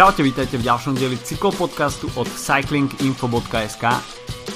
[0.00, 3.84] Čaute, vítajte v ďalšom dieli cyklopodcastu od cyclinginfo.sk.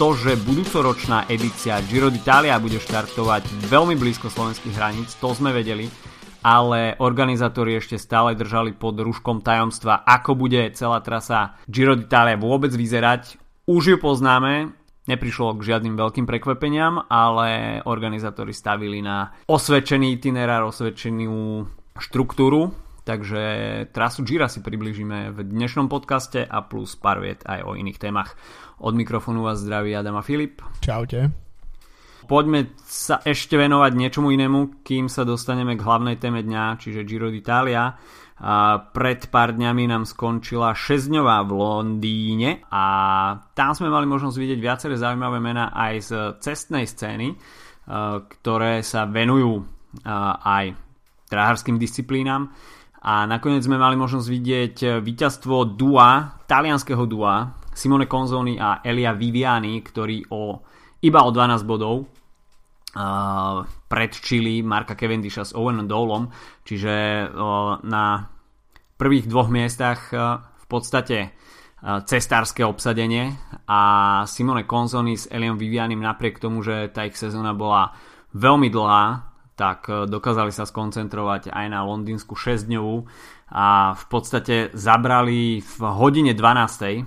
[0.00, 5.92] To, že budúcoročná edícia Giro d'Italia bude štartovať veľmi blízko slovenských hraníc, to sme vedeli,
[6.40, 12.72] ale organizátori ešte stále držali pod rúškom tajomstva, ako bude celá trasa Giro d'Italia vôbec
[12.72, 13.36] vyzerať.
[13.68, 14.72] Už ju poznáme,
[15.04, 21.68] neprišlo k žiadnym veľkým prekvapeniam, ale organizátori stavili na osvedčený itinerár, osvedčenú
[22.00, 23.42] štruktúru Takže
[23.92, 28.32] trasu Gira si približíme v dnešnom podcaste a plus pár viet aj o iných témach.
[28.80, 30.64] Od mikrofónu vás zdraví Adam a Filip.
[30.80, 31.28] Čaute.
[32.24, 37.28] Poďme sa ešte venovať niečomu inému, kým sa dostaneme k hlavnej téme dňa, čiže Giro
[37.28, 37.92] d'Italia.
[38.40, 42.84] A pred pár dňami nám skončila 6 v Londýne a
[43.52, 46.10] tam sme mali možnosť vidieť viaceré zaujímavé mená aj z
[46.40, 47.36] cestnej scény,
[48.40, 49.60] ktoré sa venujú
[50.40, 50.72] aj
[51.28, 52.48] dráharským disciplínam
[53.04, 59.12] a nakoniec sme mali možnosť vidieť eh, víťazstvo dua, talianského dua Simone Conzoni a Elia
[59.12, 60.62] Viviani, ktorí o,
[61.02, 66.30] iba o 12 bodov uh, predčili Marka Cavendisha s Owen Dolom,
[66.62, 68.30] čiže uh, na
[68.94, 73.34] prvých dvoch miestach uh, v podstate uh, cestárske obsadenie
[73.66, 77.90] a Simone Conzoni s Eliom Vivianim napriek tomu, že tá ich sezóna bola
[78.38, 82.96] veľmi dlhá, tak e, dokázali sa skoncentrovať aj na londýnsku 6 dňovú
[83.54, 87.02] a v podstate zabrali v hodine 12 e,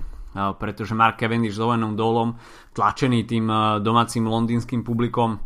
[0.56, 2.40] pretože Mark Cavendish s Owenom Dolom
[2.72, 5.40] tlačený tým e, domácim londýnským publikom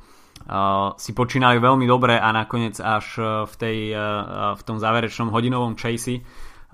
[0.98, 3.14] si počínali veľmi dobre a nakoniec až
[3.46, 3.78] v, tej,
[4.58, 6.18] v tom záverečnom hodinovom chasey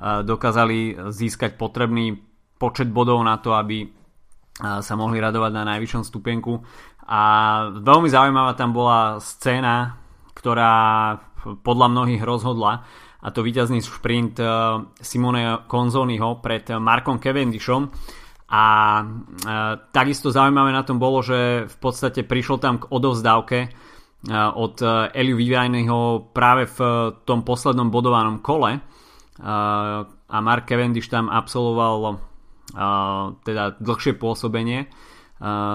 [0.00, 2.16] dokázali získať potrebný
[2.56, 3.84] počet bodov na to, aby
[4.56, 6.64] sa mohli radovať na najvyššom stupenku
[7.08, 7.22] a
[7.76, 10.07] veľmi zaujímavá tam bola scéna
[10.38, 10.74] ktorá
[11.66, 12.86] podľa mnohých rozhodla
[13.18, 14.48] a to víťazný šprint eh,
[15.02, 17.90] Simone Konzoniho pred Markom Cavendishom
[18.48, 18.64] a
[18.96, 19.04] e,
[19.92, 23.68] takisto zaujímavé na tom bolo, že v podstate prišlo tam k odovzdávke e,
[24.32, 24.80] od
[25.12, 26.78] Eliu Vivianiho práve v
[27.28, 28.80] tom poslednom bodovanom kole
[29.38, 32.18] a Mark Cavendish tam absolvoval
[33.46, 34.90] teda dlhšie pôsobenie.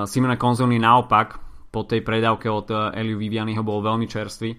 [0.03, 1.39] Simone Konzoni naopak
[1.73, 4.53] po tej predávke od eh, Eliu Vivianyho bol veľmi čerstvý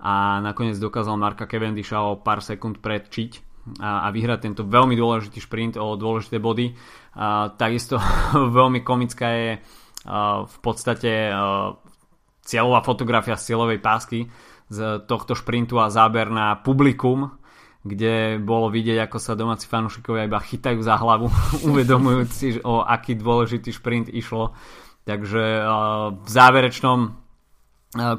[0.00, 3.50] a nakoniec dokázal Marka Cavendisha o pár sekúnd predčiť
[3.82, 6.72] a, a vyhrať tento veľmi dôležitý šprint o dôležité body.
[7.18, 7.98] A, takisto
[8.62, 9.60] veľmi komická je a,
[10.46, 11.74] v podstate a,
[12.40, 14.30] cieľová fotografia z cieľovej pásky
[14.70, 17.34] z tohto šprintu a záber na publikum,
[17.82, 21.26] kde bolo vidieť, ako sa domáci fanúšikovia iba chytajú za hlavu,
[21.74, 24.54] uvedomujúci, o aký dôležitý šprint išlo
[25.04, 25.44] Takže
[26.12, 27.00] v záverečnom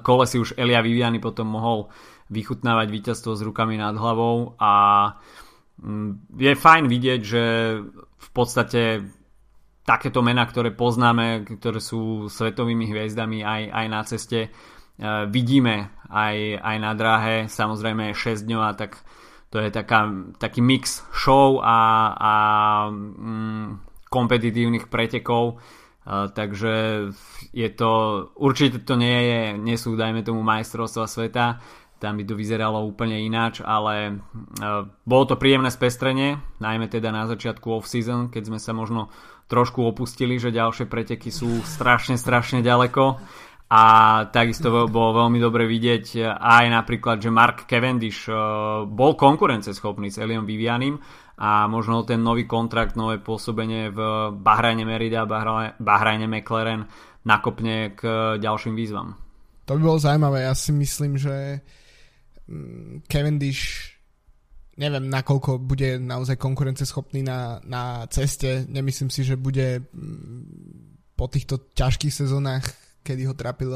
[0.03, 1.87] kole si už Elia Viviani potom mohol
[2.31, 4.71] vychutnávať víťazstvo s rukami nad hlavou a
[5.79, 7.43] mm, je fajn vidieť, že
[7.99, 9.03] v podstate
[9.83, 14.39] takéto mená, ktoré poznáme, ktoré sú svetovými hviezdami aj, aj na ceste,
[15.27, 19.01] vidíme aj, aj na dráhe, samozrejme 6 dňová, tak
[19.51, 20.07] to je taká,
[20.39, 21.79] taký mix show a,
[22.15, 22.33] a
[22.93, 23.67] mm,
[24.07, 25.59] kompetitívnych pretekov,
[26.07, 26.73] takže
[27.53, 27.91] je to,
[28.33, 31.61] určite to nie je, nie sú dajme tomu majstrovstva sveta,
[32.01, 37.29] tam by to vyzeralo úplne ináč, ale uh, bolo to príjemné spestrenie, najmä teda na
[37.29, 39.13] začiatku off-season, keď sme sa možno
[39.45, 43.21] trošku opustili, že ďalšie preteky sú strašne, strašne ďaleko.
[43.71, 43.83] A
[44.35, 50.43] takisto bolo veľmi dobre vidieť aj napríklad, že Mark Cavendish uh, bol konkurenceschopný s Eliom
[50.43, 50.99] Vivianim
[51.41, 56.85] a možno ten nový kontrakt, nové pôsobenie v Bahrajne Merida, Bahrajne McLaren
[57.25, 58.01] nakopne k
[58.37, 59.17] ďalším výzvam.
[59.65, 60.45] To by bolo zaujímavé.
[60.45, 61.65] Ja si myslím, že
[62.45, 63.97] mm, Cavendish
[64.77, 68.65] neviem, nakoľko bude naozaj konkurenceschopný na, na ceste.
[68.69, 72.65] Nemyslím si, že bude mm, po týchto ťažkých sezónach,
[73.05, 73.73] kedy ho trápili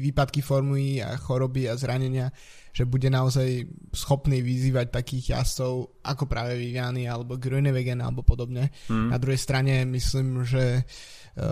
[0.00, 2.32] výpadky formy a choroby a zranenia,
[2.78, 8.70] že bude naozaj schopný vyzývať takých jazdcov ako práve Viviany alebo Grunewegen alebo podobne.
[8.86, 9.10] Mm.
[9.10, 10.82] Na druhej strane myslím, že e,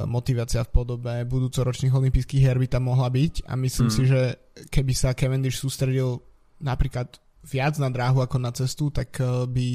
[0.07, 3.95] motivácia v podobe budúcoročných olympijských her by tam mohla byť a myslím mm.
[3.99, 4.21] si, že
[4.71, 6.23] keby sa Cavendish sústredil
[6.63, 9.67] napríklad viac na dráhu ako na cestu, tak e, by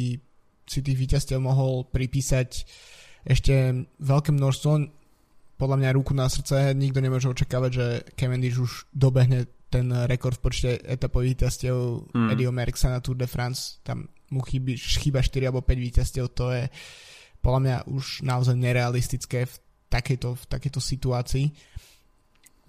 [0.64, 2.64] si tých víťazstiev mohol pripísať
[3.28, 4.72] ešte veľké množstvo
[5.60, 7.86] podľa mňa ruku na srdce, nikto nemôže očakávať, že
[8.18, 11.76] Cavendish už dobehne ten rekord v počte etapových víťazstiev
[12.12, 12.30] mm.
[12.36, 16.52] Eddieho Merckxa na Tour de France, tam mu chýba, chýba 4 alebo 5 víťazstiev, to
[16.52, 16.68] je
[17.40, 19.56] podľa mňa už naozaj nerealistické v
[19.90, 21.46] takejto, v takejto situácii.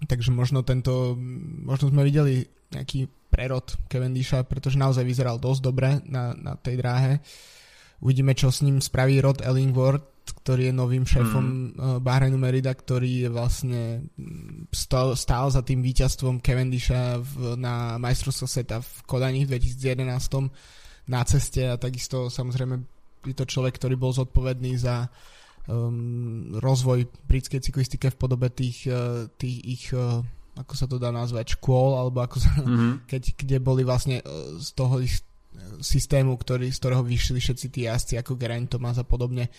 [0.03, 1.15] Takže možno tento,
[1.63, 7.21] možno sme videli nejaký prerod Cavendisha, pretože naozaj vyzeral dosť dobre na, na tej dráhe.
[8.03, 11.99] Uvidíme, čo s ním spraví Rod Ellingworth, ktorý je novým šéfom mm.
[11.99, 13.81] Bahrainu Merida, ktorý je vlastne
[14.15, 20.07] mm, stál, stál za tým víťazstvom Cavendisha v, na majstrovstvo sveta v Kodani v 2011
[21.11, 22.79] na ceste a takisto samozrejme
[23.27, 25.07] je to človek, ktorý bol zodpovedný za
[25.67, 30.23] um, rozvoj britskej cyklistike v podobe tých, uh, tých ich uh,
[30.59, 32.93] ako sa to dá nazvať, škôl, alebo ako sa, mm-hmm.
[33.11, 35.23] keď, kde boli vlastne uh, z toho ich
[35.79, 39.53] systému, ktorý, z ktorého vyšli všetci tí jazdci ako Geraint Thomas a podobne.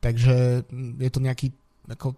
[0.00, 0.66] Takže
[1.00, 1.52] je to nejaký
[1.86, 2.14] ako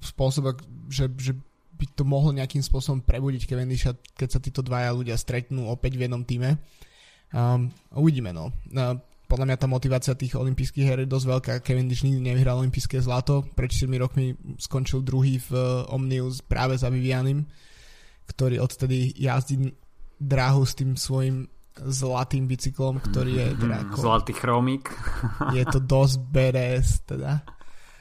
[0.00, 0.58] spôsob,
[0.90, 1.32] že, že
[1.74, 6.06] by to mohlo nejakým spôsobom prebudiť Cavendisha, keď sa títo dvaja ľudia stretnú opäť v
[6.06, 6.56] jednom týme.
[7.34, 8.54] Um, uvidíme, no.
[8.70, 8.94] Uh,
[9.26, 11.52] podľa mňa tá motivácia tých olympijských her je dosť veľká.
[11.66, 13.42] Cavendish nikdy nevyhral olympijské zlato.
[13.42, 17.42] Pred 7 rokmi skončil druhý v uh, Omnius práve za Vivianim,
[18.30, 19.74] ktorý odtedy jazdí
[20.22, 21.50] dráhu s tým svojim
[21.82, 23.98] zlatým bicyklom, ktorý je teda ako...
[23.98, 24.94] Zlatý chromík.
[25.56, 27.42] je to dosť badass, teda.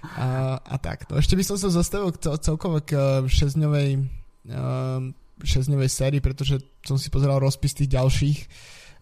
[0.03, 3.89] A, a tak, no ešte by som sa zastavil cel, celkovo k 6-dňovej
[4.51, 8.39] uh, sérii, pretože som si pozeral rozpis tých ďalších.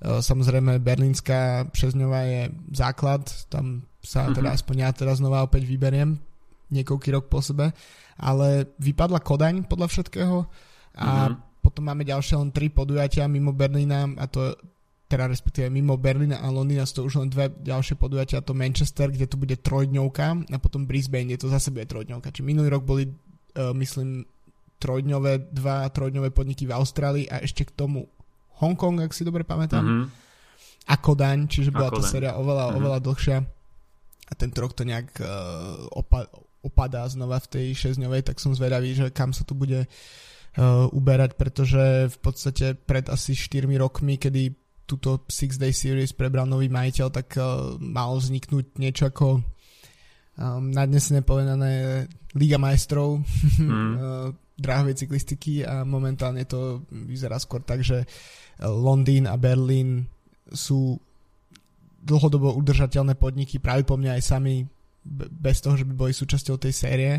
[0.01, 2.41] Uh, samozrejme, berlínska 6 je
[2.71, 4.35] základ, tam sa mm-hmm.
[4.39, 6.15] teda aspoň ja teraz znova opäť vyberiem
[6.71, 7.75] niekoľký rok po sebe,
[8.15, 10.47] ale vypadla Kodaň podľa všetkého
[10.95, 14.51] a mm-hmm potom máme ďalšie len tri podujatia mimo Berlína a to
[15.11, 19.11] teda respektíve mimo Berlína a Londýna sú to už len dve ďalšie podujatia, to Manchester,
[19.11, 22.31] kde to bude trojdňovka a potom Brisbane, kde to zase bude trojdňovka.
[22.31, 24.23] Čiže minulý rok boli, uh, myslím,
[24.79, 28.07] trojdňové, dva trojdňové podniky v Austrálii a ešte k tomu
[28.63, 29.83] Hongkong, ak si dobre pamätám.
[29.83, 30.05] Mm-hmm.
[30.87, 32.79] A Kodaň, čiže bola tá séria oveľa, mm-hmm.
[32.79, 33.37] oveľa dlhšia.
[34.31, 36.31] A tento rok to nejak uh, opa-
[36.63, 37.67] opadá znova v tej
[37.99, 39.91] 6 tak som zvedavý, že kam sa tu bude uh,
[40.91, 44.51] uberať, pretože v podstate pred asi 4 rokmi, kedy
[44.91, 49.43] túto Six Day Series prebral nový majiteľ, tak uh, malo vzniknúť niečo ako um,
[50.67, 52.03] nadnesne povedané
[52.35, 53.23] Liga majstrov
[53.63, 53.71] mm.
[53.71, 58.03] uh, dráhovej cyklistiky a momentálne to vyzerá skôr tak, že
[58.59, 60.05] Londýn a Berlín
[60.51, 60.99] sú
[62.01, 64.67] dlhodobo udržateľné podniky práve po mňa aj sami
[65.31, 67.13] bez toho, že by boli súčasťou tej série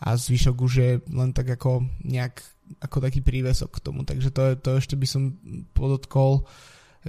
[0.00, 2.40] a zvyšok už je len tak ako nejak
[2.80, 5.36] ako taký prívesok k tomu, takže to, to ešte by som
[5.76, 6.46] podotkol.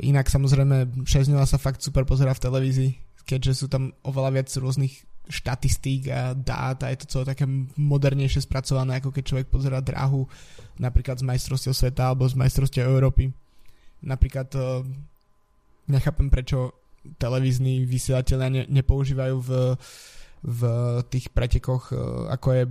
[0.02, 2.92] Inak samozrejme 6 sa fakt super pozera v televízii,
[3.24, 7.48] keďže sú tam oveľa viac rôznych štatistík a dát a je to celé také
[7.80, 10.28] modernejšie spracované, ako keď človek pozera dráhu
[10.76, 13.32] napríklad z majstrovstiev sveta alebo z majstrovstiev Európy.
[14.04, 14.84] Napríklad uh,
[15.88, 16.76] nechápem, prečo
[17.16, 19.52] televízni vysielateľia ne, nepoužívajú v
[20.44, 20.62] v
[21.08, 21.98] tých pretekoch, e,
[22.28, 22.64] ako je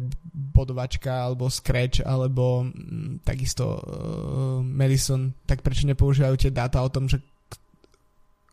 [0.53, 7.09] bodovačka alebo scratch alebo mm, takisto uh, Madison, tak prečo nepoužívajú tie dáta o tom,
[7.09, 7.21] že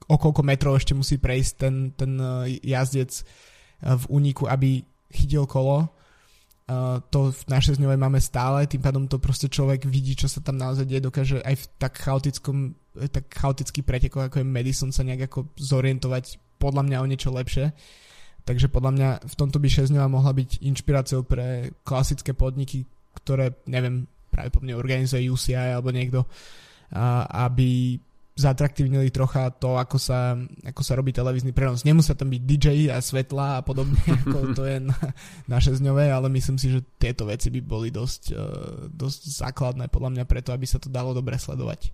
[0.08, 5.44] o koľko metrov ešte musí prejsť ten, ten uh, jazdec uh, v úniku, aby chytil
[5.44, 5.92] kolo.
[6.70, 10.40] Uh, to v našej zňovej máme stále, tým pádom to proste človek vidí, čo sa
[10.40, 12.78] tam naozaj deje, dokáže aj v tak chaotickom
[13.08, 17.72] tak chaotický pretekoch, ako je Madison sa nejak ako zorientovať podľa mňa o niečo lepšie.
[18.50, 22.82] Takže podľa mňa v tomto by 6 mohla byť inšpiráciou pre klasické podniky,
[23.14, 26.26] ktoré, neviem, práve po mne organizuje UCI alebo niekto,
[26.90, 28.02] a, aby
[28.34, 30.34] zatraktívnili trocha to, ako sa,
[30.66, 31.86] ako sa robí televízny prenos.
[31.86, 34.98] Nemusia tam byť DJ a svetla a podobne, ako to je na,
[35.46, 40.10] na 6 ale myslím si, že tieto veci by boli dosť, uh, dosť základné podľa
[40.18, 41.94] mňa preto, aby sa to dalo dobre sledovať.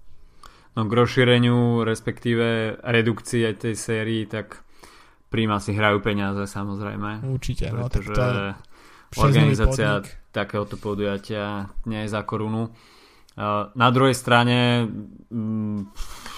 [0.76, 4.65] No k rozšíreniu, respektíve redukcii aj tej sérii, tak
[5.36, 7.28] príjma si hrajú peniaze samozrejme.
[7.28, 8.24] Určite, no, tak to
[9.20, 10.32] organizácia podnik.
[10.32, 12.72] takéhoto podujatia nie je za korunu.
[13.76, 14.88] Na druhej strane
[15.28, 15.92] mm,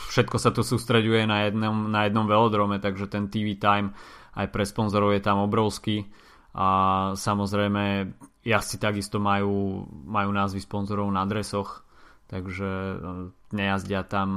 [0.10, 3.94] všetko sa tu sústreďuje na jednom, na jednom velodrome, takže ten TV time
[4.34, 6.10] aj pre sponzorov je tam obrovský
[6.58, 6.68] a
[7.14, 11.86] samozrejme jazdci takisto majú, majú názvy sponzorov na dresoch,
[12.26, 12.96] takže e,
[13.54, 14.30] nejazdia tam,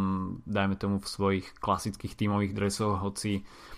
[0.45, 3.70] dajme tomu v svojich klasických tímových dresoch, hoci uh,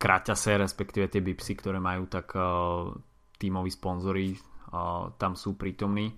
[0.00, 2.88] kraťase, respektíve tie bipsy, ktoré majú, tak uh,
[3.36, 6.16] tímoví sponzori uh, tam sú prítomní.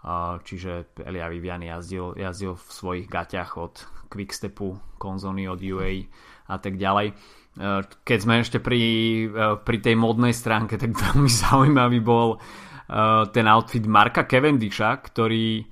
[0.00, 3.74] Uh, čiže Elia Viviani jazdil, jazdil v svojich gaťach od
[4.10, 6.08] Quickstepu, konzóny od UA
[6.50, 7.14] a tak ďalej.
[7.54, 8.82] Uh, keď sme ešte pri,
[9.30, 15.62] uh, pri tej modnej stránke, tak veľmi zaujímavý bol uh, ten outfit Marka Cavendisha, ktorý,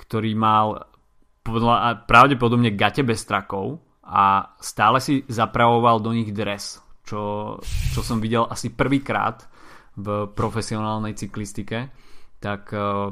[0.00, 0.88] ktorý mal
[2.06, 3.82] pravdepodobne gate bez trakov,
[4.12, 9.48] a stále si zapravoval do nich dres, čo, čo som videl asi prvýkrát
[9.96, 11.88] v profesionálnej cyklistike,
[12.36, 13.08] tak uh,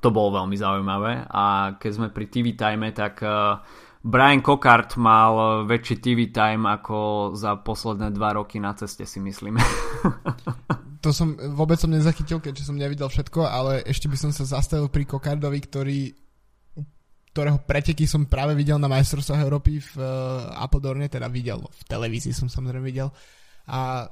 [0.00, 3.60] to bolo veľmi zaujímavé a keď sme pri TV Time, tak uh,
[4.02, 9.62] Brian Cockart mal väčší TV time ako za posledné dva roky na ceste si myslím.
[11.06, 14.90] to som, vôbec som nezachytil, keďže som nevidel všetko, ale ešte by som sa zastavil
[14.90, 15.98] pri Kokardovi, ktorý
[17.32, 22.36] ktorého preteky som práve videl na majstrovstvách Európy v uh, Apodorne, teda videl, v televízii
[22.36, 23.08] som samozrejme videl.
[23.72, 24.04] A,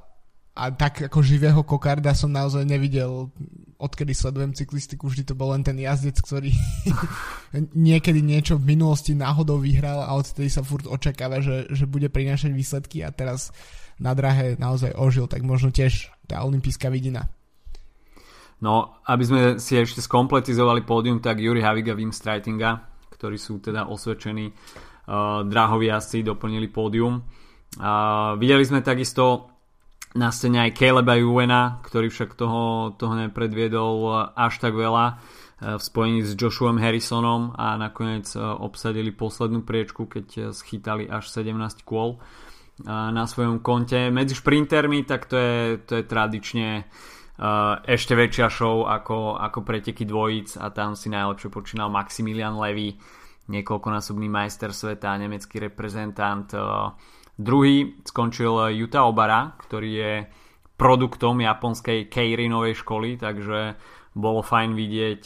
[0.57, 3.29] a tak ako živého kokarda som naozaj nevidel,
[3.77, 6.49] odkedy sledujem cyklistiku, vždy to bol len ten jazdec, ktorý
[7.77, 12.49] niekedy niečo v minulosti náhodou vyhral a odtedy sa furt očakáva, že, že bude prinášať
[12.57, 13.53] výsledky a teraz
[14.01, 17.29] na drahe naozaj ožil, tak možno tiež tá olimpijská vidina.
[18.61, 22.90] No, aby sme si ešte skompletizovali pódium, tak Juri Haviga, Wim Streitinga,
[23.21, 27.21] ktorí sú teda osvedčení uh, dráhoví jazdci, doplnili pódium.
[27.77, 29.53] Uh, videli sme takisto
[30.17, 35.81] na scéne aj Caleba Juena, ktorý však toho, toho nepredviedol až tak veľa uh, v
[35.85, 41.85] spojení s Joshuom Harrisonom a nakoniec uh, obsadili poslednú priečku, keď uh, schytali až 17
[41.85, 42.17] kôl
[42.81, 44.09] na svojom konte.
[44.09, 46.89] Medzi šprintermi tak to je, to je tradične
[47.85, 52.97] ešte väčšia show ako, ako preteky dvojic a tam si najlepšie počínal Maximilian Levy,
[53.49, 56.47] niekoľkonásobný majster sveta, nemecký reprezentant.
[57.35, 60.13] Druhý skončil Yuta Obara, ktorý je
[60.77, 63.75] produktom japonskej Keirinovej školy, takže
[64.11, 65.23] bolo fajn vidieť,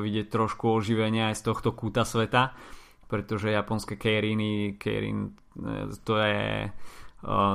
[0.00, 2.56] vidieť trošku oživenia aj z tohto kúta sveta,
[3.04, 5.36] pretože japonské Keiriny, Keirin
[6.02, 6.72] to je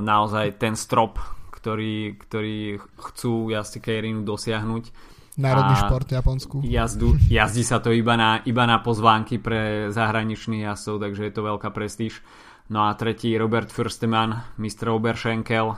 [0.03, 1.17] naozaj ten strop,
[1.63, 4.91] ktorí, ktorí chcú jazdci Keirinu dosiahnuť.
[5.39, 6.55] Národný a šport v Japonsku.
[6.67, 11.41] Jazdu, jazdí sa to iba na, iba na pozvánky pre zahraničných jazdcov, takže je to
[11.47, 12.19] veľká prestíž.
[12.67, 14.91] No a tretí Robert Fürsteman, Mr.
[14.91, 15.73] Oberschenkel,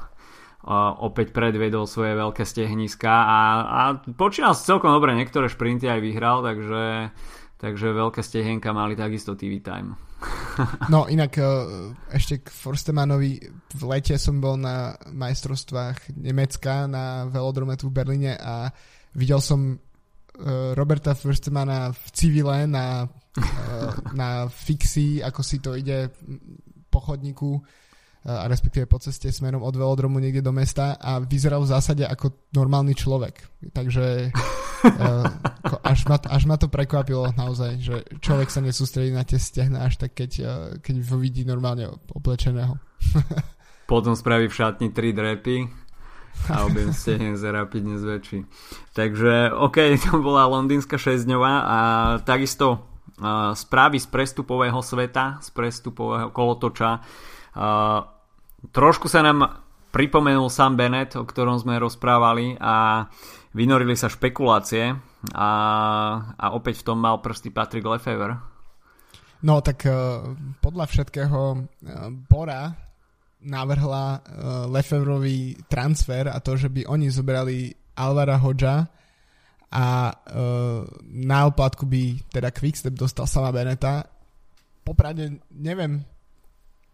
[1.00, 3.82] opäť predvedol svoje veľké stehniska a, a
[4.18, 7.14] počínal celkom dobre, niektoré šprinty aj vyhral, takže,
[7.62, 9.94] takže veľké stehenka mali takisto TV time.
[10.94, 11.46] No inak e,
[12.16, 13.40] ešte k Forstemanovi
[13.76, 18.72] v lete som bol na majstrovstvách Nemecka na velodrome tu v Berlíne a
[19.16, 19.78] videl som e,
[20.74, 23.06] Roberta Forstemana v civile na,
[23.36, 23.52] e,
[24.16, 26.12] na fixi, ako si to ide
[26.88, 27.60] po chodníku
[28.26, 32.50] a respektíve po ceste smerom od velodromu niekde do mesta a vyzeral v zásade ako
[32.58, 33.46] normálny človek.
[33.70, 34.34] Takže
[34.98, 35.30] uh,
[35.86, 40.02] až, ma, až ma to prekvapilo naozaj, že človek sa nesústredí na tie stehna až
[40.02, 40.50] tak, keď, uh,
[40.82, 41.86] keď ho vidí normálne
[42.18, 42.82] oblečeného.
[43.92, 45.70] Potom spraví v šatni tri drepy
[46.50, 48.42] a objem stehne sa rapidne zväčší.
[48.98, 49.78] Takže OK,
[50.10, 51.78] to bola londýnska šesťdňová a
[52.26, 52.90] takisto
[53.22, 58.15] uh, správy z prestupového sveta, z prestupového kolotoča uh,
[58.72, 63.08] trošku sa nám pripomenul Sam Bennett, o ktorom sme rozprávali a
[63.56, 64.92] vynorili sa špekulácie
[65.32, 65.52] a,
[66.36, 68.36] a opäť v tom mal prsty Patrick Lefevre.
[69.48, 71.62] No tak uh, podľa všetkého uh,
[72.12, 72.76] Bora
[73.46, 74.20] navrhla uh,
[74.68, 78.92] Lefevrový transfer a to, že by oni zobrali Alvara Hodža
[79.76, 80.12] a
[81.04, 84.08] na oplatku by teda Quickstep dostal sama Beneta.
[84.88, 86.00] Popravde neviem,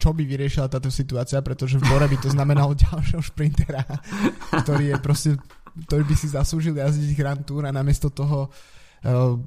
[0.02, 3.86] čo by vyriešila táto situácia, pretože v Bore by to znamenalo ďalšieho šprintera,
[4.66, 5.32] ktorý je proste,
[5.86, 9.38] ktorý by si zaslúžil jazdiť Grand Tour a namiesto toho uh,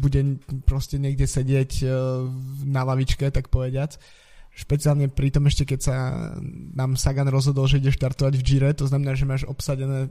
[0.00, 1.92] bude proste niekde sedieť uh,
[2.64, 4.00] na lavičke, tak povediac.
[4.50, 6.26] Špeciálne pri tom ešte, keď sa
[6.74, 10.10] nám Sagan rozhodol, že ide štartovať v Gire, to znamená, že máš obsadené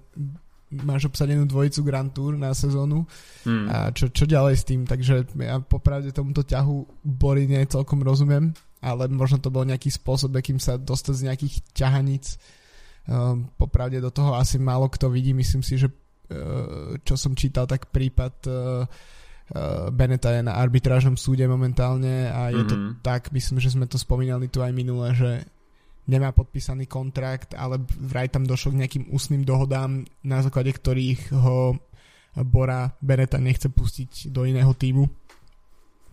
[0.69, 3.01] máš obsadenú dvojicu Grand Tour na sezónu
[3.41, 3.67] hmm.
[3.74, 8.53] a čo, čo ďalej s tým, takže ja popravde tomuto ťahu Bory nie celkom rozumiem
[8.80, 12.40] ale možno to bol nejaký spôsob, akým sa dostať z nejakých ťahaníc.
[13.10, 17.66] Um, popravde do toho asi málo kto vidí, myslím si, že uh, čo som čítal,
[17.66, 22.70] tak prípad uh, uh, Beneta je na arbitrážnom súde momentálne a je mm-hmm.
[22.70, 22.92] to mhm.
[23.02, 25.44] tak, myslím, že sme to spomínali tu aj minule, že
[26.10, 31.78] nemá podpísaný kontrakt, ale vraj tam došlo k nejakým ústnym dohodám, na základe ktorých ho
[32.46, 35.06] Bora Beneta nechce pustiť do iného týmu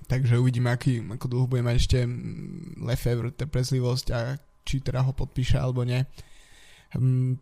[0.06, 5.10] Takže uvidíme, aký, ako dlho bude mať ešte mm, Lefebvre trpezlivosť a či teda ho
[5.10, 5.98] podpíše alebo nie.
[6.94, 7.38] Mm,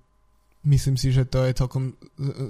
[0.65, 1.93] myslím si, že to je celkom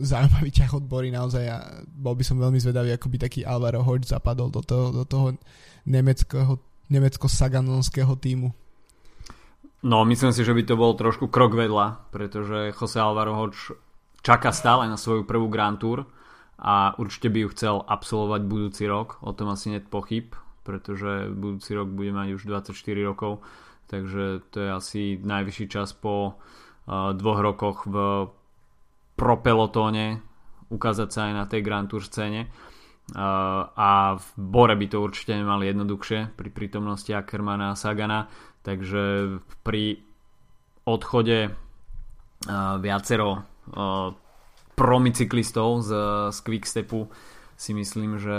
[0.07, 1.59] zaujímavý ťah odbory naozaj a
[1.91, 5.35] bol by som veľmi zvedavý, ako by taký Alvaro Hodge zapadol do toho, do toho
[5.91, 8.55] nemeckého, nemecko-saganonského týmu.
[9.85, 13.77] No, myslím si, že by to bol trošku krok vedľa, pretože Jose Alvaro Hodge
[14.25, 16.09] čaká stále na svoju prvú Grand Tour
[16.65, 20.33] a určite by ju chcel absolvovať budúci rok, o tom asi net pochyb,
[20.65, 22.73] pretože budúci rok bude mať už 24
[23.05, 23.45] rokov,
[23.93, 27.97] takže to je asi najvyšší čas po uh, dvoch rokoch v
[29.15, 30.25] pro pelotóne
[30.75, 32.51] ukázať sa aj na tej Grand Tour scéne.
[33.15, 38.33] a v Bore by to určite nemali jednoduchšie pri prítomnosti Ackermana a Sagana,
[38.65, 40.01] takže pri
[40.89, 41.53] odchode
[42.81, 43.45] viacero
[44.75, 45.91] promicyklistov z,
[46.35, 47.09] z Quickstepu
[47.55, 48.39] si myslím, že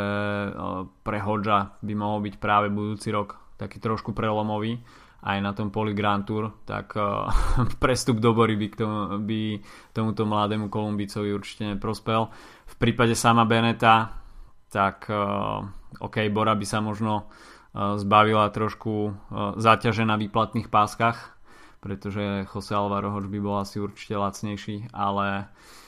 [1.02, 4.84] pre Hodža by mohol byť práve budúci rok taký trošku prelomový
[5.26, 7.26] aj na tom poli Grand Tour, tak uh,
[7.82, 9.58] prestup do Bory by, k tomu, by
[9.90, 12.30] tomuto mladému Kolumbicovi určite neprospel.
[12.70, 14.22] V prípade sama Beneta,
[14.70, 15.66] tak uh,
[15.98, 19.14] OK, Bora by sa možno uh, zbavila trošku uh,
[19.58, 21.34] záťaže na výplatných páskach,
[21.82, 25.85] pretože Jose Alvaro Hoč by bol asi určite lacnejší, ale uh,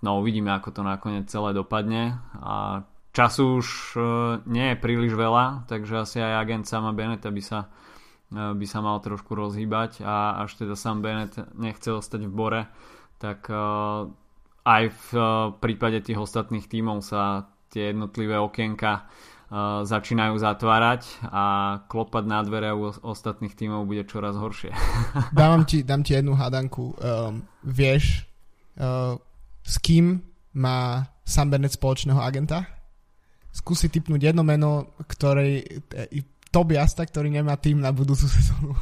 [0.00, 4.04] no uvidíme, ako to nakoniec celé dopadne a času už uh,
[4.48, 7.68] nie je príliš veľa, takže asi aj agent sama Beneta by sa
[8.34, 12.62] E, by sa mal trošku rozhýbať a až teda sám Bennett nechcel stať v bore,
[13.22, 13.54] tak e,
[14.66, 15.22] aj v e,
[15.62, 19.10] prípade tých ostatných tímov sa tie jednotlivé okienka
[19.84, 21.44] začínajú zatvárať a
[21.86, 24.74] klopať na dvere u ostatných tímov bude čoraz horšie.
[25.36, 26.96] Dávam ti, dám ti jednu hádanku.
[26.98, 28.26] Um, vieš,
[29.64, 30.20] s kým
[30.60, 32.68] má Sam Bennett spoločného agenta?
[33.48, 35.64] Skúsi typnúť jedno meno, ktorej
[36.52, 38.76] top jazda, ktorý nemá tým na budúcu sezónu.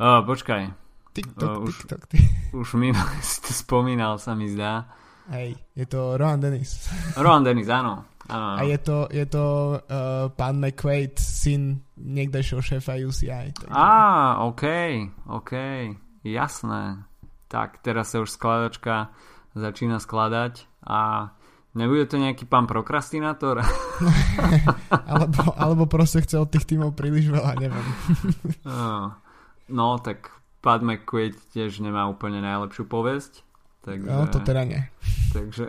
[0.00, 0.72] Oh, počkaj.
[1.12, 2.02] TikTok, uh, už, TikTok.
[2.08, 2.18] Ty.
[2.56, 2.88] Už mi
[3.20, 4.88] si to spomínal, sa mi zdá.
[5.28, 6.88] Hej, je to Rohan Dennis.
[7.14, 8.08] Rohan Dennis, áno.
[8.26, 8.58] áno, áno.
[8.58, 9.44] A je to, je to
[9.78, 13.54] uh, pán McQuaid, syn niekdejšieho šéfa UCI.
[13.54, 13.70] Takže...
[13.70, 14.64] Á, OK,
[15.30, 15.52] OK,
[16.26, 17.06] jasné.
[17.52, 19.12] Tak, teraz sa už skladačka
[19.52, 21.30] začína skladať a
[21.72, 23.64] Nebude to nejaký pán prokrastinátor?
[25.08, 27.86] alebo, alebo proste chce od tých tímov príliš veľa, neviem.
[29.80, 33.40] no, tak Pat McQuaid tiež nemá úplne najlepšiu povesť.
[33.88, 34.84] Takže, no, to teda nie.
[35.32, 35.64] Takže,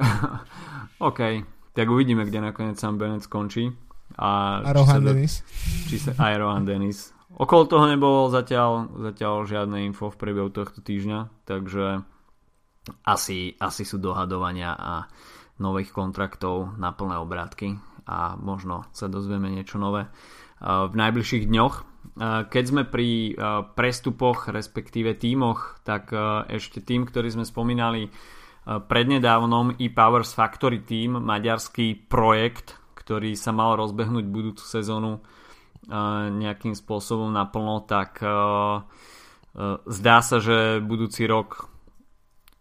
[1.08, 1.48] OK.
[1.72, 3.72] Tak uvidíme, kde nakoniec Sam Bennett skončí.
[4.20, 5.42] A, a Rohan Dennis.
[5.88, 7.16] Či sa, aj Rohan Dennis.
[7.34, 12.06] Okolo toho nebolo zatiaľ, zatiaľ žiadne info v priebehu tohto týždňa, takže
[13.08, 15.10] asi, asi sú dohadovania a
[15.58, 20.10] nových kontraktov na plné obrátky a možno sa dozvieme niečo nové
[20.62, 21.76] v najbližších dňoch.
[22.52, 23.34] Keď sme pri
[23.74, 26.12] prestupoch, respektíve tímoch, tak
[26.52, 28.12] ešte tým, ktorý sme spomínali
[28.64, 35.24] prednedávnom e-Powers Factory Team, maďarský projekt, ktorý sa mal rozbehnúť budúcu sezónu
[36.34, 38.24] nejakým spôsobom naplno, tak
[39.86, 41.68] zdá sa, že budúci rok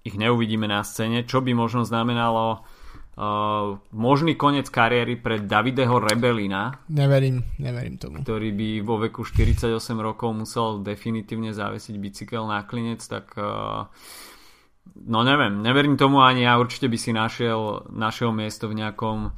[0.02, 2.66] ich neuvidíme na scéne, čo by možno znamenalo
[3.12, 6.80] Uh, možný koniec kariéry pre Davideho Rebelina.
[6.88, 8.24] Neverím, neverím tomu.
[8.24, 9.68] Ktorý by vo veku 48
[10.00, 13.85] rokov musel definitívne zavesiť bicykel na klinec, tak uh,
[14.96, 19.37] no neviem, neverím tomu ani ja určite by si našiel, našiel miesto v nejakom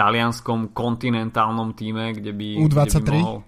[0.00, 2.88] talianskom kontinentálnom týme, kde by, U23?
[2.88, 3.40] Kde by mohol...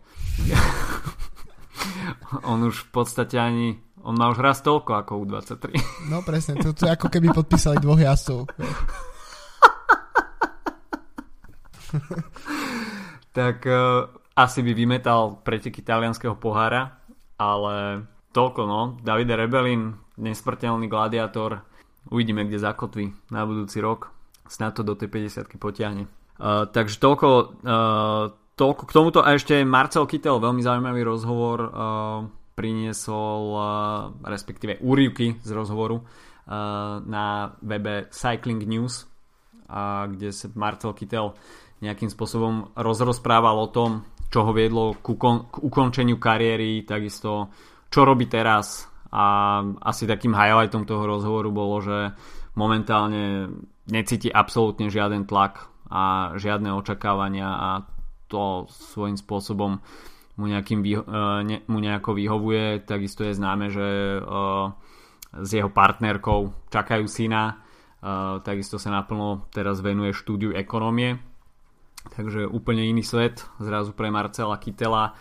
[2.52, 5.78] on už v podstate ani on má už raz toľko ako U23.
[6.10, 8.50] No presne, to, to je ako keby podpísali dvoch jazdcov.
[13.38, 16.98] tak uh, asi by vymetal preteky talianského pohára,
[17.38, 18.02] ale
[18.34, 18.98] toľko no.
[18.98, 21.62] Davide Rebelin, nesmrteľný gladiátor,
[22.10, 24.10] uvidíme, kde zakotví na budúci rok.
[24.50, 26.10] Snad to do tej 50 potiahne.
[26.40, 27.28] Uh, takže toľko,
[27.62, 28.24] uh,
[28.56, 29.18] toľko k tomuto.
[29.20, 31.70] A ešte Marcel Kittel, veľmi zaujímavý rozhovor uh,
[32.52, 33.64] priniesol, uh,
[34.24, 39.04] respektíve úrivky z rozhovoru uh, na webe Cycling News,
[39.68, 41.32] uh, kde sa Marcel Kittel
[41.82, 47.50] nejakým spôsobom rozrozprával o tom, čo ho viedlo k, ukon- k ukončeniu kariéry, takisto
[47.90, 48.88] čo robí teraz.
[49.12, 52.16] A asi takým highlightom toho rozhovoru bolo, že
[52.56, 53.52] momentálne
[53.92, 57.70] necíti absolútne žiaden tlak a žiadne očakávania a
[58.32, 59.76] to svojím spôsobom
[60.40, 60.96] mu, nejakým e,
[61.68, 62.80] mu nejako vyhovuje.
[62.88, 64.72] Takisto je známe, že uh,
[65.36, 67.60] s jeho partnerkou čakajú syna.
[68.00, 71.20] Uh, takisto sa naplno teraz venuje štúdiu ekonomie
[72.10, 75.14] Takže úplne iný svet zrazu pre Marcela Kytela.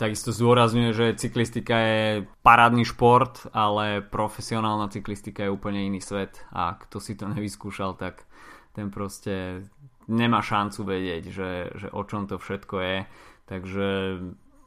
[0.00, 6.80] Takisto zdôrazňuje, že cyklistika je parádny šport, ale profesionálna cyklistika je úplne iný svet a
[6.80, 8.24] kto si to nevyskúšal, tak
[8.72, 9.66] ten proste
[10.10, 12.98] nemá šancu vedieť, že, že o čom to všetko je.
[13.46, 13.88] Takže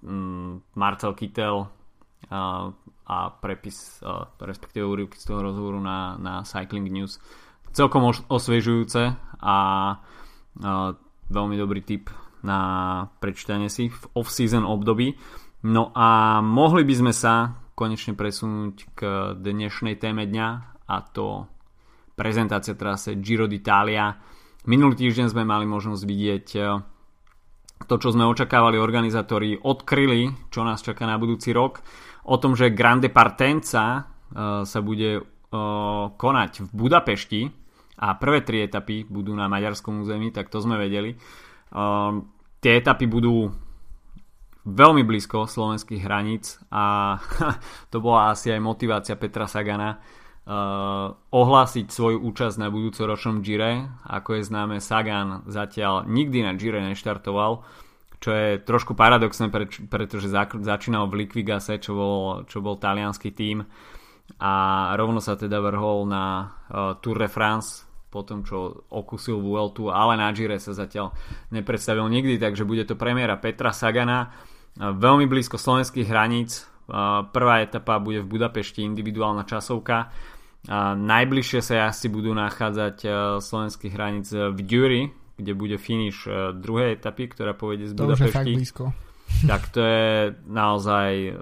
[0.02, 1.68] mm, Marcel Kytel
[2.32, 2.72] a,
[3.08, 7.20] a prepis, a, respektíve úryvky z toho rozhovoru na, na Cycling News
[7.74, 9.12] celkom osviežujúce a,
[9.44, 9.56] a
[11.28, 12.14] veľmi dobrý tip
[12.46, 12.60] na
[13.18, 15.16] prečítanie si v off-season období.
[15.64, 19.00] No a mohli by sme sa konečne presunúť k
[19.40, 20.48] dnešnej téme dňa
[20.86, 21.50] a to
[22.14, 24.14] prezentácia trase Giro d'Italia
[24.66, 26.48] minulý týždeň sme mali možnosť vidieť
[27.84, 31.84] to, čo sme očakávali organizátori, odkryli, čo nás čaká na budúci rok,
[32.24, 34.08] o tom, že Grande Partenza
[34.64, 35.22] sa bude
[36.18, 37.42] konať v Budapešti
[38.00, 41.14] a prvé tri etapy budú na maďarskom území, tak to sme vedeli.
[42.64, 43.52] Tie etapy budú
[44.64, 47.16] veľmi blízko slovenských hraníc a
[47.92, 50.00] to bola asi aj motivácia Petra Sagana
[50.48, 53.88] uh, ohlásiť svoju účasť na budúcoročnom Gire.
[54.08, 57.64] Ako je známe, Sagan zatiaľ nikdy na Gire neštartoval,
[58.24, 59.52] čo je trošku paradoxné,
[59.92, 60.32] pretože
[60.64, 63.68] začínal v Liquigase, čo bol, čo bol talianský tím
[64.40, 64.54] a
[64.96, 70.16] rovno sa teda vrhol na uh, Tour de France po tom, čo okusil Vueltu, ale
[70.16, 71.12] na Gire sa zatiaľ
[71.50, 74.30] nepredstavil nikdy, takže bude to premiéra Petra Sagana
[74.78, 76.66] veľmi blízko slovenských hraníc.
[77.34, 80.10] Prvá etapa bude v Budapešti individuálna časovka.
[80.72, 83.10] Najbližšie sa asi budú nachádzať e,
[83.44, 85.02] slovenských hraníc v Dury,
[85.36, 88.56] kde bude finish e, druhej etapy, ktorá povede z to Budapešti.
[88.56, 88.96] Blízko.
[89.44, 91.36] Tak to je naozaj,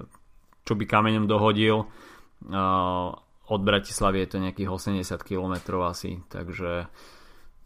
[0.65, 1.85] čo by kameňom dohodil.
[1.85, 1.87] E,
[3.51, 6.89] od Bratislavy je to nejakých 80 km asi, takže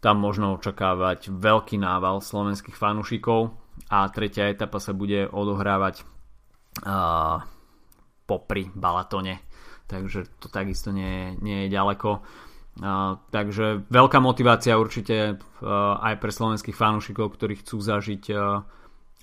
[0.04, 3.56] tam možno očakávať veľký nával slovenských fanúšikov
[3.88, 6.04] a tretia etapa sa bude odohrávať
[8.28, 9.45] popri Balatone
[9.86, 16.30] takže to takisto nie, nie je ďaleko uh, takže veľká motivácia určite uh, aj pre
[16.30, 18.62] slovenských fanúšikov ktorí chcú zažiť uh,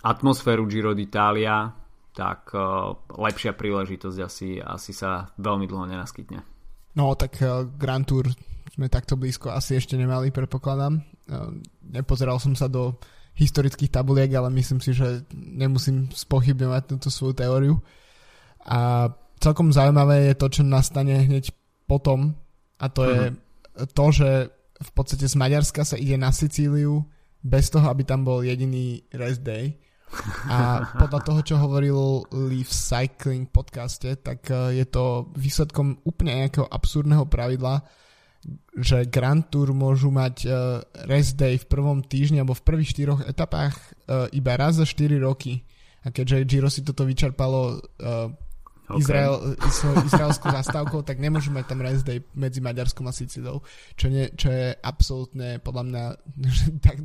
[0.04, 1.72] atmosféru Giro d'Italia
[2.14, 6.54] tak uh, lepšia príležitosť asi, asi sa veľmi dlho nenaskytne
[6.94, 8.30] No tak uh, Grand Tour
[8.74, 11.02] sme takto blízko asi ešte nemali, predpokladám.
[11.30, 12.98] Uh, nepozeral som sa do
[13.34, 17.76] historických tabuliek, ale myslím si, že nemusím spochybňovať túto svoju teóriu.
[18.70, 19.10] A
[19.44, 21.52] celkom zaujímavé je to, čo nastane hneď
[21.84, 22.40] potom
[22.80, 23.88] a to je uh-huh.
[23.92, 24.30] to, že
[24.84, 27.04] v podstate z Maďarska sa ide na Sicíliu
[27.44, 29.80] bez toho, aby tam bol jediný rest day.
[30.48, 36.68] A podľa toho, čo hovoril Leaf Cycling podcaste, tak eh, je to výsledkom úplne nejakého
[36.68, 37.84] absurdného pravidla,
[38.76, 43.24] že Grand Tour môžu mať uh, rest day v prvom týždni alebo v prvých štyroch
[43.24, 45.64] etapách uh, iba raz za 4 roky.
[46.04, 47.80] A keďže Giro si toto vyčerpalo
[48.90, 49.00] okay.
[49.00, 49.34] Izrael,
[50.08, 53.64] izraelskou zastávkou, tak nemôžu mať tam rest day medzi Maďarskom a Sicíliou,
[53.96, 56.04] čo, nie, čo je absolútne podľa mňa
[56.86, 56.98] tak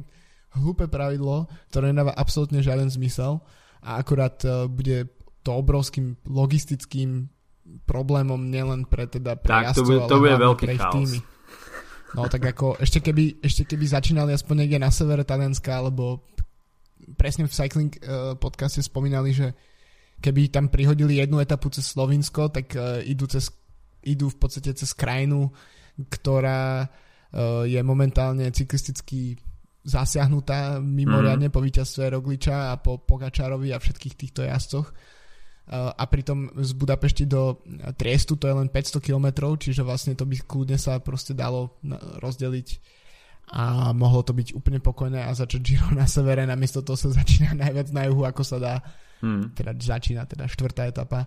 [0.59, 3.45] hlúpe pravidlo, ktoré nedáva absolútne žiaden zmysel
[3.85, 5.13] a akurát uh, bude
[5.47, 7.31] to obrovským logistickým
[7.85, 10.95] problémom nielen pre teda pre tak, jazdcov, to bude, to bude veľký pre chaos.
[10.97, 11.19] týmy.
[12.17, 16.25] No tak ako ešte keby, ešte keby začínali aspoň niekde na severe Talianska, alebo
[17.21, 19.53] presne v Cycling uh, podcaste spomínali, že
[20.19, 23.51] keby tam prihodili jednu etapu cez Slovinsko, tak uh, idú, cez,
[24.03, 25.51] idú v podstate cez krajinu,
[26.11, 29.39] ktorá uh, je momentálne cyklisticky
[29.89, 31.55] zasiahnutá mimoriadne mm.
[31.55, 34.93] po víťazstve Rogliča a po Pogačarovi a všetkých týchto jazdcoch
[35.69, 37.61] a pritom z Budapešti do
[38.01, 41.77] Triestu to je len 500 km, čiže vlastne to by kľudne sa proste dalo
[42.25, 42.69] rozdeliť
[43.49, 47.57] a mohlo to byť úplne pokojné a začať Giro na severe, namiesto toho sa začína
[47.57, 48.75] najviac na juhu, ako sa dá.
[49.19, 49.51] Hmm.
[49.57, 51.27] Teda začína teda štvrtá etapa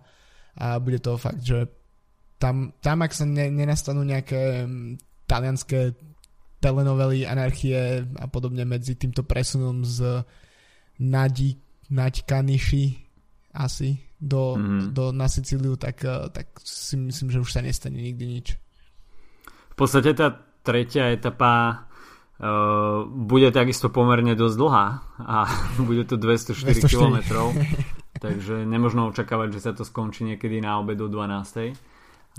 [0.56, 1.68] a bude to fakt, že
[2.40, 4.66] tam, tam ak sa ne, nenastanú nejaké
[5.28, 5.94] talianské
[6.62, 10.22] telenovely, anarchie a podobne medzi týmto presunom z
[11.02, 11.58] Nadi,
[11.92, 12.86] Naďkaniši
[13.58, 14.96] asi do, mm.
[14.96, 18.48] do, na Sicíliu, tak, eh, tak si myslím, že už sa nestane nikdy nič.
[19.74, 20.32] V podstate tá
[20.62, 21.84] tretia etapa
[23.06, 24.86] bude takisto pomerne dosť dlhá
[25.22, 25.38] a
[25.88, 26.90] bude to 204, 204.
[26.90, 27.18] km
[28.22, 31.74] takže nemožno očakávať, že sa to skončí niekedy na obed do 12.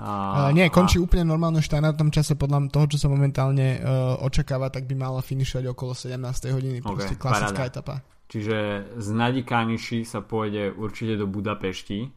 [0.01, 1.05] A, uh, nie, končí a...
[1.05, 5.69] úplne normálne štandardnom čase podľa toho, čo sa momentálne uh, očakáva, tak by mala finišovať
[5.69, 6.17] okolo 17.
[6.49, 6.77] hodiny.
[6.81, 7.69] Okay, proste klasická paráda.
[7.69, 7.95] etapa.
[8.31, 8.57] Čiže
[8.97, 12.09] z Nadikaniši sa pôjde určite do Budapešti,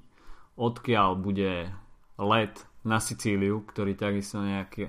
[0.57, 1.69] odkiaľ bude
[2.17, 2.55] let
[2.87, 4.89] na Sicíliu, ktorý takisto nejaký,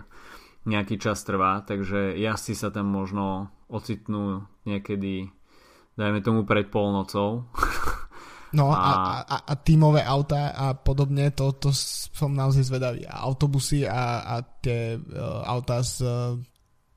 [0.67, 5.31] nejaký čas trvá, takže jazdci sa tam možno ocitnú niekedy,
[5.95, 7.47] dajme tomu pred polnocou.
[8.55, 13.03] No a, a, a, a tímové auta a podobne, to, to som naozaj zvedavý.
[13.03, 16.39] A autobusy a, a tie uh, auta s uh,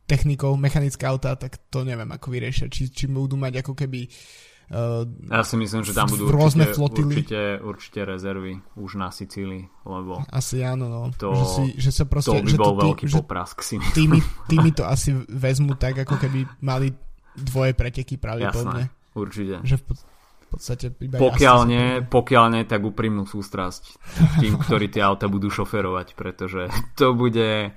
[0.07, 2.71] technikou, mechanické autá, tak to neviem, ako vyriešia.
[2.71, 6.79] Či, či budú mať ako keby uh, ja si myslím, že tam budú rôzne určite,
[6.79, 7.15] flotily.
[7.19, 11.11] Určite, určite rezervy už na Sicílii, lebo asi áno, no.
[11.19, 13.83] To, že, si, že sa proste, to by že bol to, veľký že poprask si
[13.91, 16.95] tými, tými to asi vezmu tak, ako keby mali
[17.35, 18.87] dvoje preteky pravdepodobne.
[18.87, 19.55] Jasné, určite.
[19.67, 23.99] Že v, v podstate iba pokiaľ nie, pokiaľ nie, tak úprimnú sústrasť
[24.39, 27.75] tým, ktorí tie auta budú šoferovať, pretože to bude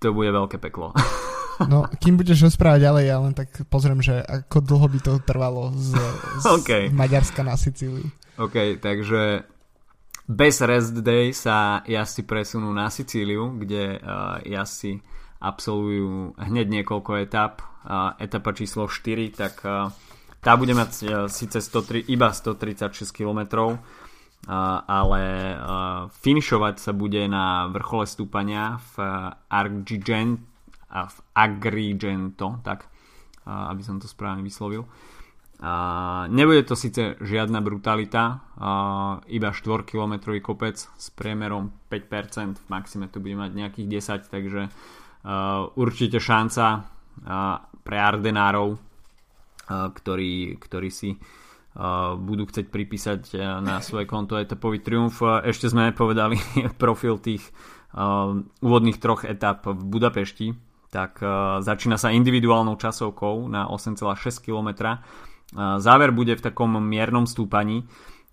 [0.00, 0.96] to bude veľké peklo.
[1.70, 5.70] No, kým budeš rozprávať ďalej, ja len tak pozriem, že ako dlho by to trvalo
[5.78, 5.94] z,
[6.42, 6.84] z okay.
[6.90, 8.10] Maďarska na Sicíliu.
[8.34, 9.46] OK, takže
[10.26, 14.98] bez rest day sa jazdci presunú na Sicíliu, kde uh, jazdci
[15.44, 17.60] absolvujú hneď niekoľko etap.
[17.84, 19.92] Uh, etapa číslo 4, tak uh,
[20.40, 23.76] tá bude mať uh, síce 103, iba 136 km, uh,
[24.88, 30.53] ale uh, finišovať sa bude na vrchole stúpania v uh, Argigent,
[30.94, 32.86] uh, v Agrigento, tak,
[33.44, 34.88] aby som to správne vyslovil.
[36.28, 38.40] Nebude to síce žiadna brutalita,
[39.28, 43.88] iba 4 km kopec s priemerom 5%, v maxime to bude mať nejakých
[44.24, 44.62] 10, takže
[45.76, 46.88] určite šanca
[47.84, 48.76] pre Ardenárov,
[49.68, 51.16] ktorí, ktorí si
[52.18, 53.20] budú chcieť pripísať
[53.62, 55.22] na svoje konto etapový triumf.
[55.22, 56.36] Ešte sme povedali
[56.82, 57.44] profil tých
[58.60, 65.02] úvodných troch etap v Budapešti, tak uh, začína sa individuálnou časovkou na 8,6 km
[65.54, 67.86] Záver bude v takom miernom stúpaní.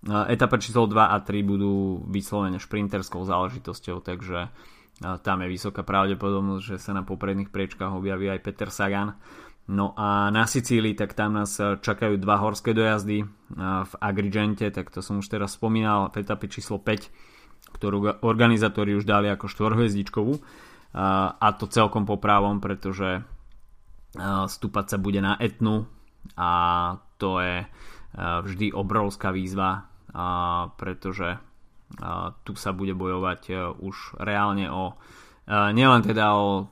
[0.10, 4.50] Etapa číslo 2 a 3 budú vyslovene šprinterskou záležitosťou, takže
[5.22, 9.14] tam je vysoká pravdepodobnosť, že sa na popredných priečkách objaví aj Peter Sagan.
[9.70, 13.30] No a na Sicílii, tak tam nás čakajú dva horské dojazdy
[13.62, 19.06] v Agrigente, tak to som už teraz spomínal, v etape číslo 5, ktorú organizátori už
[19.06, 20.34] dali ako štvorhviezdičkovú
[20.92, 23.24] a to celkom poprávom, pretože
[24.48, 25.88] stúpať sa bude na Etnu
[26.36, 26.52] a
[27.22, 27.66] to je e,
[28.18, 29.86] vždy obrovská výzva,
[30.76, 31.40] pretože e,
[32.44, 34.98] tu sa bude bojovať e, už reálne o
[35.52, 36.70] nielen teda o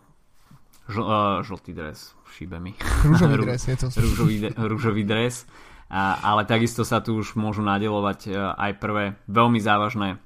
[0.87, 2.77] žl- žltý dres, šíbe mi.
[3.09, 3.87] Rúžový dres, je to.
[3.91, 5.43] Rúžový, rúžový dres.
[5.89, 10.21] ale takisto sa tu už môžu nadelovať aj prvé veľmi závažné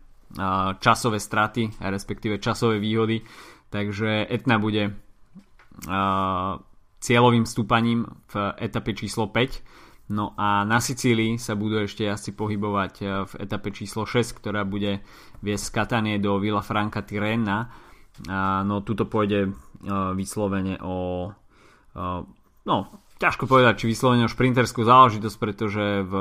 [0.84, 3.24] časové straty, respektíve časové výhody.
[3.74, 4.94] Takže Etna bude
[7.02, 9.74] cieľovým stúpaním v etape číslo 5
[10.12, 14.68] No a na Sicílii sa budú ešte asi pohybovať eh, v etape číslo 6, ktorá
[14.68, 15.00] bude
[15.40, 17.72] viesť Katanie do Villa Franca Tirena.
[18.64, 19.52] No tuto pôjde eh,
[20.14, 21.32] vyslovene o
[21.96, 22.22] eh,
[22.68, 22.76] no
[23.18, 26.14] ťažko povedať, či vyslovene o šprinterskú záležitosť, pretože v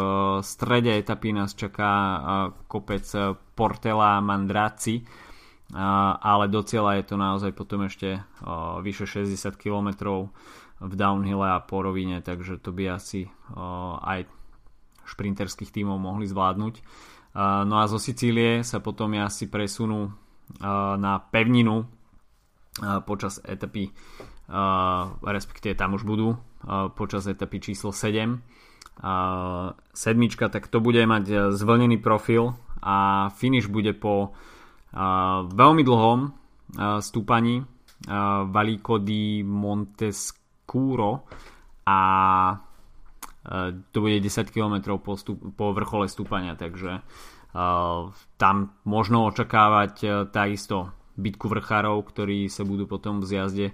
[0.46, 1.90] strede etapy nás čaká
[2.70, 3.02] kopec
[3.58, 5.02] Portela Mandraci,
[5.72, 8.20] ale do cieľa je to naozaj potom ešte
[8.84, 10.28] vyše 60 kilometrov
[10.82, 13.30] v downhille a po rovine, takže to by asi
[14.04, 14.28] aj
[15.08, 16.74] šprinterských tímov mohli zvládnuť.
[17.40, 20.12] No a zo Sicílie sa potom asi presunú
[21.00, 21.88] na pevninu
[23.08, 23.88] počas etapy,
[25.24, 26.36] respektíve tam už budú
[26.92, 28.60] počas etapy číslo 7.
[28.92, 34.36] Uh, sedmička, tak to bude mať zvlnený profil a finish bude po
[35.48, 36.18] veľmi dlhom
[37.00, 37.64] stúpaní
[38.48, 41.28] Valico di Montesco Kúro
[41.84, 42.00] a
[42.52, 42.56] e,
[43.92, 47.02] to bude 10 km po, stup- po vrchole stúpania, takže
[48.40, 48.56] tam
[48.88, 50.88] možno očakávať uh, takisto
[51.20, 53.66] bitku vrchárov, ktorí sa budú potom v zjazde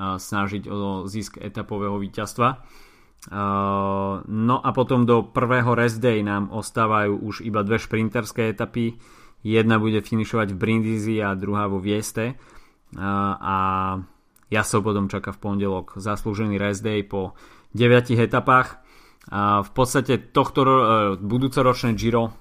[0.00, 2.64] snažiť o zisk etapového víťazstva.
[4.24, 8.96] No a potom do prvého rest day nám ostávajú už iba dve šprinterské etapy.
[9.40, 12.36] Jedna bude finišovať v Brindisi a druhá vo Vieste.
[12.98, 13.56] A
[14.50, 17.38] Jasov potom čaká v pondelok zaslúžený rest day po
[17.72, 18.82] 9 etapách.
[19.30, 20.72] A v podstate tohto e,
[21.22, 22.34] budúcoročné Giro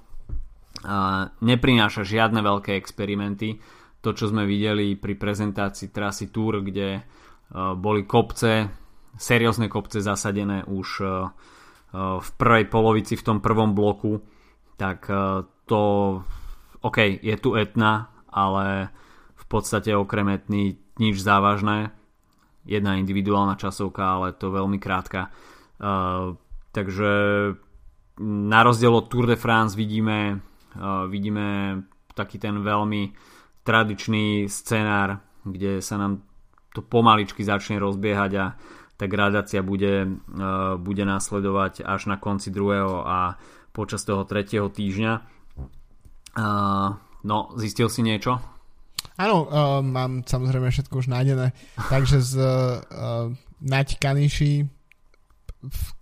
[1.43, 3.61] neprináša žiadne veľké experimenty.
[3.99, 7.01] To, čo sme videli pri prezentácii trasy Tour, kde e,
[7.77, 8.73] boli kopce,
[9.13, 11.07] seriózne kopce zasadené už e,
[11.93, 14.17] v prvej polovici v tom prvom bloku,
[14.77, 15.09] tak
[15.65, 15.81] to
[16.81, 18.93] OK, je tu etna, ale
[19.35, 21.91] v podstate okrem etny nič závažné
[22.69, 25.33] jedna individuálna časovka, ale to veľmi krátka.
[25.79, 26.35] Uh,
[26.75, 27.11] takže
[28.19, 30.39] na rozdiel od Tour de France vidíme,
[30.75, 31.79] uh, vidíme
[32.13, 33.15] taký ten veľmi
[33.63, 36.21] tradičný scenár, kde sa nám
[36.75, 38.45] to pomaličky začne rozbiehať a
[38.99, 43.39] tá gradácia bude, uh, bude následovať až na konci druhého a
[43.71, 45.38] počas toho tretieho týždňa.
[46.39, 46.95] Uh,
[47.27, 48.39] no, zistil si niečo?
[49.19, 51.51] Áno, uh, mám samozrejme všetko už nájdené.
[51.91, 53.27] Takže z uh,
[53.59, 54.63] Nať Kaniši,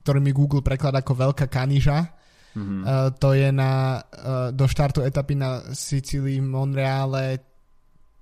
[0.06, 2.14] ktorý mi Google prekladá ako Veľká Kaniža,
[2.54, 2.82] mm-hmm.
[2.86, 7.42] uh, to je na, uh, do štartu etapy na Sicílii Monreale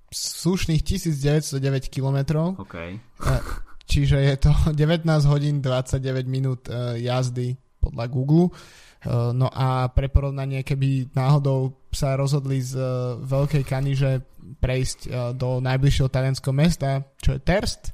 [0.08, 2.48] slušných 1909 km.
[2.64, 2.96] Okay.
[3.20, 3.44] Uh,
[3.84, 7.52] čiže je to 19 hodín 29 minút uh, jazdy
[7.84, 8.48] podľa Google.
[8.48, 8.85] Uh,
[9.34, 12.86] no a pre porovnanie, keby náhodou sa rozhodli z uh,
[13.20, 14.24] Veľkej Kaniže
[14.60, 17.92] prejsť uh, do najbližšieho talianského mesta, čo je Terst,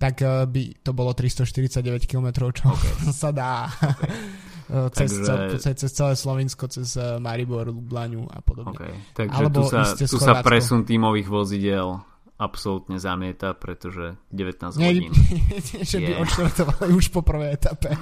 [0.00, 2.94] tak by to bolo 349 km, čo okay.
[3.20, 3.68] sa dá.
[3.68, 4.96] Okay.
[4.96, 5.60] cez, takže...
[5.60, 8.80] cel, cez celé Slovinsko, cez Maribor, Lublaňu a podobne.
[8.80, 8.94] Okay.
[9.12, 12.00] Takže Alebo tu sa, tu sa presun tímových vozidel
[12.40, 15.12] absolútne zamieta, pretože 19 Nie, hodín.
[15.12, 17.92] Nie, že by odštartovali už po prvej etape.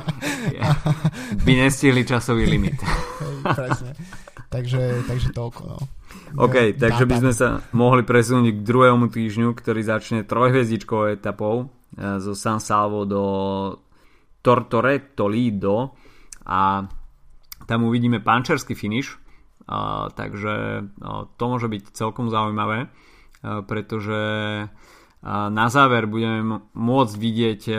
[0.55, 0.79] Yeah.
[1.43, 2.79] By nestihli časový limit.
[2.79, 3.91] Hej, presne.
[4.49, 5.63] Takže, takže toľko.
[5.67, 5.77] No.
[6.39, 11.67] OK, no, takže by sme sa mohli presunúť k druhému týždňu, ktorý začne trojhviezdičkovou etapou
[11.67, 11.67] e,
[12.23, 13.25] zo San Salvo do
[14.41, 15.99] Tortoretto Lido
[16.49, 16.89] a
[17.69, 19.13] tam uvidíme pančerský finish,
[19.69, 22.89] uh, takže uh, to môže byť celkom zaujímavé.
[23.43, 24.21] Pretože
[25.29, 27.79] na záver budeme môcť vidieť eh,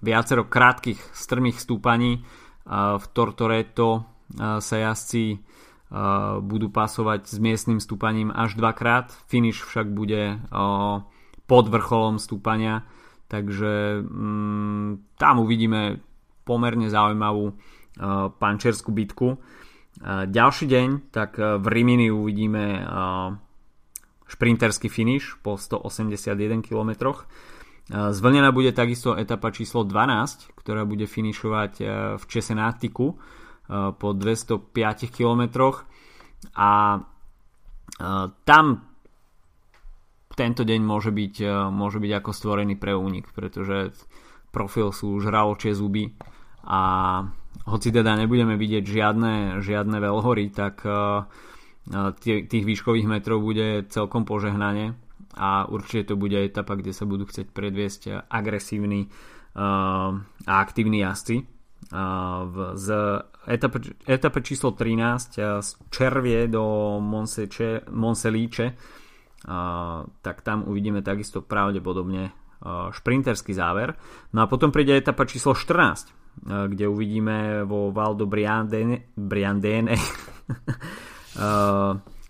[0.00, 2.22] viacero krátkých strmých stúpaní
[2.68, 4.04] v Tortoreto
[4.36, 5.40] sa jazdci
[6.44, 9.08] budú pasovať s miestnym stúpaním až dvakrát.
[9.24, 10.36] Finish však bude
[11.48, 12.84] pod vrcholom stúpania,
[13.32, 16.04] takže mm, tam uvidíme
[16.44, 17.56] pomerne zaujímavú
[18.36, 19.40] pančerskú bitku.
[20.28, 22.84] Ďalší deň, tak v Rimini uvidíme
[24.28, 27.16] šprinterský finish po 181 km.
[27.88, 31.84] Zvlnená bude takisto etapa číslo 12, ktorá bude finišovať e,
[32.20, 33.16] v Česenátiku e,
[33.96, 35.72] po 205 km
[36.52, 36.98] a e,
[38.44, 38.64] tam
[40.36, 41.34] tento deň môže byť,
[41.72, 43.90] môže byť ako stvorený pre únik, pretože
[44.54, 46.14] profil sú žraločie zuby
[46.62, 46.80] a
[47.66, 50.86] hoci teda nebudeme vidieť žiadne, žiadne veľhory, tak
[52.20, 54.92] tých výškových metrov bude celkom požehnanie
[55.36, 59.08] a určite to bude etapa, kde sa budú chcieť predviesť agresívni
[59.56, 61.36] a aktívni jazdci.
[62.74, 62.88] Z
[63.48, 68.66] etape, etape číslo 13 z Červie do Monseče, Monseliče
[70.22, 72.34] tak tam uvidíme takisto pravdepodobne
[72.90, 73.94] šprinterský záver.
[74.34, 76.10] No a potom príde etapa číslo 14,
[76.42, 79.94] kde uvidíme vo Valdo Briandene, Briandene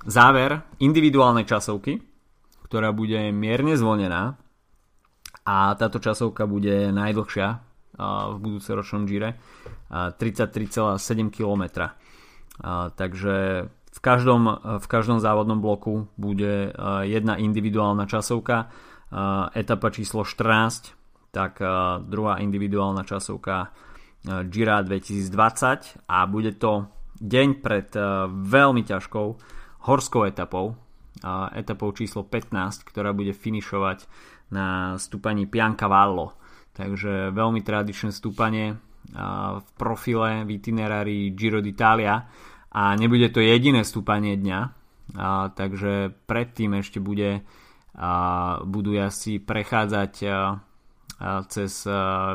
[0.08, 2.00] záver individuálnej časovky,
[2.68, 4.36] ktorá bude mierne zvonená
[5.48, 7.58] a táto časovka bude najdlhšia uh,
[8.32, 11.88] v budúceročnom Gire uh, 33,7 km.
[12.98, 13.36] Takže
[13.70, 14.50] v každom,
[14.82, 16.74] v každom závodnom bloku bude
[17.06, 18.66] jedna individuálna časovka
[19.54, 20.98] etapa číslo 14
[21.30, 21.62] tak
[22.02, 23.70] druhá individuálna časovka
[24.50, 29.26] Gira 2020 a bude to deň pred uh, veľmi ťažkou
[29.88, 30.76] horskou etapou,
[31.54, 34.04] etapou číslo 15, ktorá bude finišovať
[34.52, 36.36] na stúpaní Piancavallo.
[36.76, 42.26] Takže veľmi tradičné stúpanie uh, v profile v itinerári Giro d'Italia
[42.68, 47.42] a nebude to jediné stúpanie dňa, uh, takže predtým ešte bude,
[48.62, 50.12] budú asi prechádzať
[51.50, 51.72] cez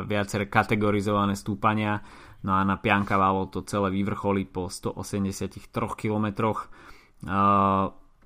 [0.04, 2.04] viaceré kategorizované stúpania
[2.44, 5.64] No a na Piankavalo to celé vyvrcholí po 183
[5.96, 6.52] km.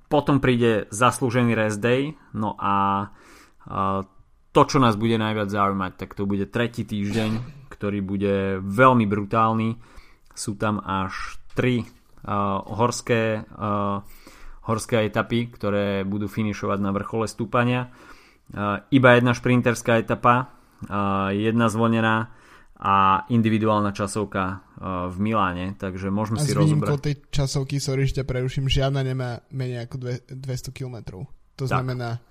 [0.09, 3.07] Potom príde zaslúžený rest day, no a
[4.49, 7.31] to, čo nás bude najviac zaujímať, tak to bude tretí týždeň,
[7.71, 9.79] ktorý bude veľmi brutálny.
[10.35, 11.87] Sú tam až 3
[12.75, 13.47] horské,
[14.67, 17.93] horské etapy, ktoré budú finišovať na vrchole stúpania.
[18.89, 20.51] Iba jedna šprinterská etapa,
[21.31, 22.33] jedna zvonená
[22.79, 26.95] a individuálna časovka uh, v Miláne, takže môžeme a si rozobrať.
[27.03, 31.27] tej časovky, sorry, ešte preruším, žiadna nemá menej ako dve, 200 km.
[31.59, 31.75] To tak.
[31.75, 32.23] znamená,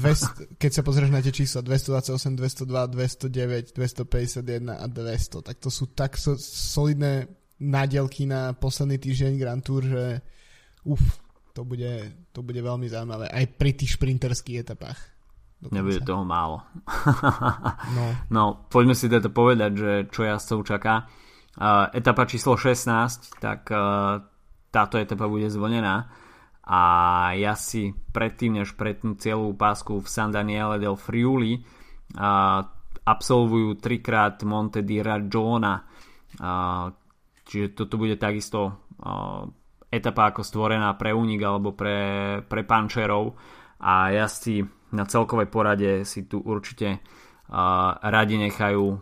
[0.00, 5.68] 200, keď sa pozrieš na tie čísla 228, 202, 209, 251 a 200, tak to
[5.68, 7.28] sú tak so, solidné
[7.60, 10.24] nádielky na posledný týždeň Grand Tour, že
[10.88, 11.02] uf,
[11.52, 13.28] to bude, to bude veľmi zaujímavé.
[13.28, 15.17] Aj pri tých šprinterských etapách.
[15.58, 16.62] Nebude toho málo.
[17.96, 18.04] no.
[18.30, 21.10] no, poďme si teda povedať, že čo jazdcov čaká.
[21.58, 24.22] Uh, etapa číslo 16, tak uh,
[24.70, 26.06] táto etapa bude zvonená
[26.68, 26.80] a
[27.32, 32.60] ja si predtým, než pretnú celú pásku v San Daniele del Friuli uh,
[33.08, 36.92] absolvujú trikrát Monte di Ragiona uh,
[37.48, 39.48] čiže toto bude takisto uh,
[39.88, 41.98] etapa ako stvorená pre únik alebo pre,
[42.44, 43.32] pre pančerov
[43.80, 47.00] a jazdci na celkovej porade si tu určite
[48.02, 48.98] radi nechajú uh,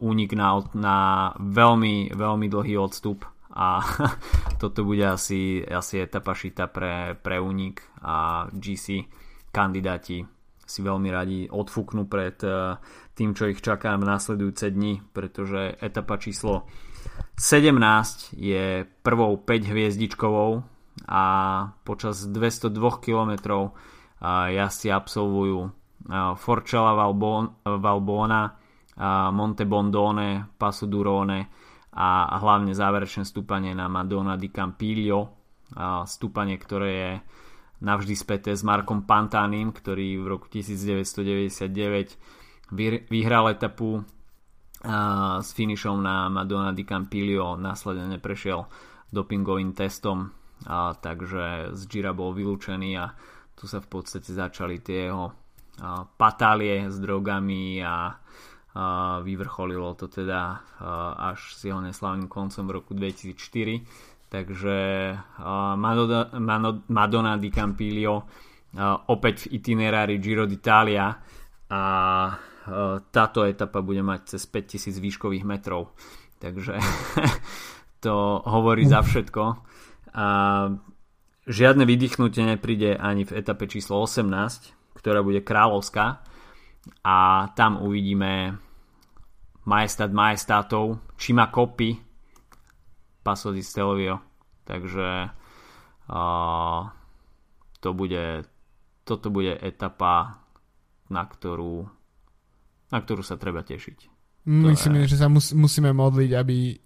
[0.00, 0.96] únik na, na
[1.36, 3.84] veľmi, veľmi dlhý odstup a
[4.60, 9.04] toto bude asi, asi etapa šita pre, pre únik a GC
[9.52, 10.24] kandidáti
[10.64, 12.80] si veľmi radi odfúknú pred uh,
[13.12, 16.64] tým, čo ich čaká v následujúce dni, pretože etapa číslo
[17.36, 20.64] 17 je prvou 5 hviezdičkovou
[21.04, 21.24] a
[21.84, 23.76] počas 202 kilometrov
[24.24, 25.68] jazdci absolvujú
[26.40, 26.96] Forcella
[27.64, 28.42] Valbona,
[29.32, 31.48] Monte Bondone, Passo Durone
[31.94, 35.28] a hlavne záverečné stúpanie na Madonna di Campiglio,
[36.08, 37.20] stúpanie, ktoré je
[37.84, 44.00] navždy späté s Markom Pantánim, ktorý v roku 1999 vyhral etapu
[45.40, 48.66] s finišom na Madonna di Campiglio, následne prešiel
[49.08, 50.28] dopingovým testom,
[51.00, 53.08] takže z Gira bol vylúčený a
[53.54, 55.32] tu sa v podstate začali tie jeho
[56.18, 58.14] patálie s drogami a
[59.22, 60.58] vyvrcholilo to teda
[61.18, 64.76] až s jeho neslavným koncom v roku 2004 takže
[65.78, 68.26] Madonna, di Campiglio
[69.06, 71.14] opäť v itinerári Giro d'Italia.
[71.70, 71.82] A
[73.14, 75.94] táto etapa bude mať cez 5000 výškových metrov.
[76.42, 76.74] Takže
[78.04, 79.42] to hovorí za všetko.
[80.14, 80.26] A
[81.48, 86.24] žiadne vydýchnutie nepríde ani v etape číslo 18 ktorá bude kráľovská
[87.04, 87.16] a
[87.52, 88.56] tam uvidíme
[89.68, 91.92] majestát majestátov, Čima Kopy,
[93.20, 94.20] Paso di Stelvio.
[94.64, 95.08] Takže
[96.08, 96.80] uh,
[97.84, 98.48] to bude,
[99.04, 100.40] toto bude etapa,
[101.12, 101.84] na ktorú,
[102.88, 104.08] na ktorú sa treba tešiť.
[104.48, 105.16] Myslím, je...
[105.16, 106.80] že sa mus, musíme modliť, aby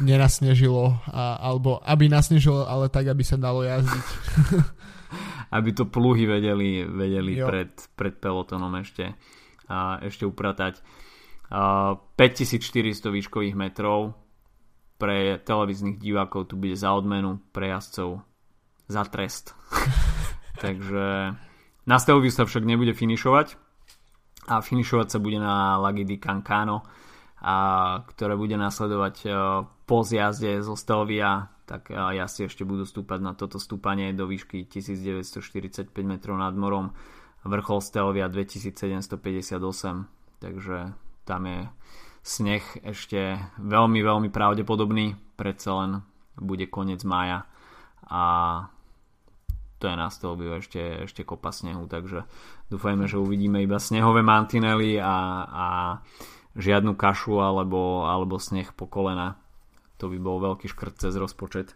[0.00, 4.06] nenasnežilo, a, alebo aby nasnežilo, ale tak, aby sa dalo jazdiť.
[5.56, 9.16] aby to pluhy vedeli, vedeli pred, pred pelotonom ešte,
[9.70, 10.82] a ešte upratať.
[11.46, 14.18] 5400 výškových metrov
[14.98, 18.24] pre televíznych divákov tu bude za odmenu, pre jazdcov
[18.90, 19.54] za trest.
[20.62, 21.36] Takže
[21.86, 23.54] na Stelviu sa však nebude finišovať
[24.50, 26.82] a finišovať sa bude na Lagi di Cancano
[27.40, 27.54] a
[28.08, 29.28] ktoré bude nasledovať e,
[29.84, 34.70] po zjazde zo Stelvia tak e, jazdci ešte budú stúpať na toto stúpanie do výšky
[34.70, 36.94] 1945 metrov nad morom.
[37.42, 40.94] Vrchol Stelvia 2758 takže
[41.26, 41.60] tam je
[42.26, 45.92] sneh ešte veľmi, veľmi pravdepodobný, predsa len
[46.38, 47.46] bude koniec mája
[48.06, 48.22] a
[49.76, 52.24] to je na stolbiu ešte, ešte kopa snehu, takže
[52.72, 55.66] dúfajme, že uvidíme iba snehové mantinely a, a
[56.56, 59.36] žiadnu kašu alebo, alebo sneh po kolena.
[60.00, 61.72] To by bol veľký škrt cez rozpočet.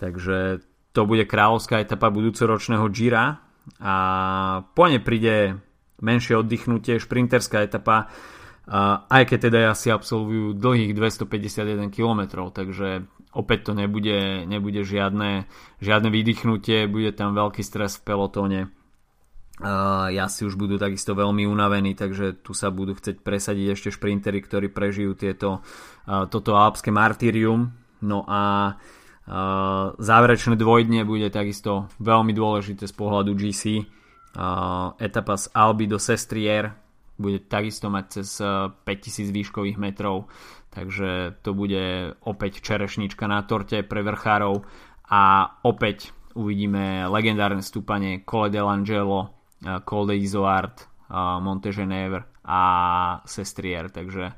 [0.00, 3.40] Takže to bude kráľovská etapa budúcoročného Gira
[3.78, 3.94] a
[4.74, 5.56] po ne príde
[6.02, 8.10] menšie oddychnutie, šprinterská etapa
[9.10, 15.50] aj keď teda asi absolvujú dlhých 251 km, takže opäť to nebude, nebude žiadne,
[15.82, 18.60] žiadne vydýchnutie, bude tam veľký stres v pelotóne.
[20.12, 24.40] Ja si už budú takisto veľmi unavení, takže tu sa budú chcieť presadiť ešte šprintery,
[24.40, 25.60] ktorí prežijú tieto,
[26.06, 27.70] toto alpské martyrium.
[28.02, 28.74] No a
[30.00, 33.86] záverečné dvojdne bude takisto veľmi dôležité z pohľadu GC.
[34.98, 36.72] Etapa z Alby do Sestrier,
[37.22, 40.26] bude takisto mať cez 5000 eh, výškových metrov,
[40.74, 44.66] takže to bude opäť čerešnička na torte pre vrchárov
[45.06, 45.22] a
[45.62, 49.30] opäť uvidíme legendárne stúpanie Cole dell'Angelo, eh,
[49.84, 52.62] Col de Izoard, eh, Monte Genèvre a
[53.24, 54.34] Sestrier, takže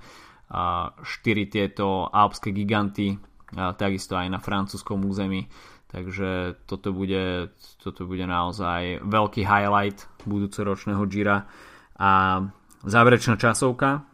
[1.02, 3.16] štyri tieto alpské giganty,
[3.74, 5.50] takisto aj na francúzskom území,
[5.88, 7.50] takže toto bude,
[7.82, 11.48] toto bude naozaj veľký highlight budúcoročného Gira
[11.96, 12.44] a
[12.84, 14.04] Záverečná časovka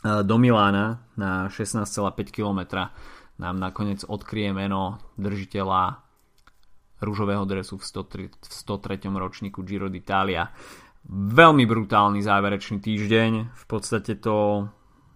[0.00, 2.88] do Milána na 16,5 km
[3.36, 6.00] nám nakoniec odkrie meno držiteľa
[7.00, 9.08] rúžového dresu v 103, v 103.
[9.10, 10.48] ročníku Giro d'Italia.
[11.10, 14.68] Veľmi brutálny záverečný týždeň, v podstate to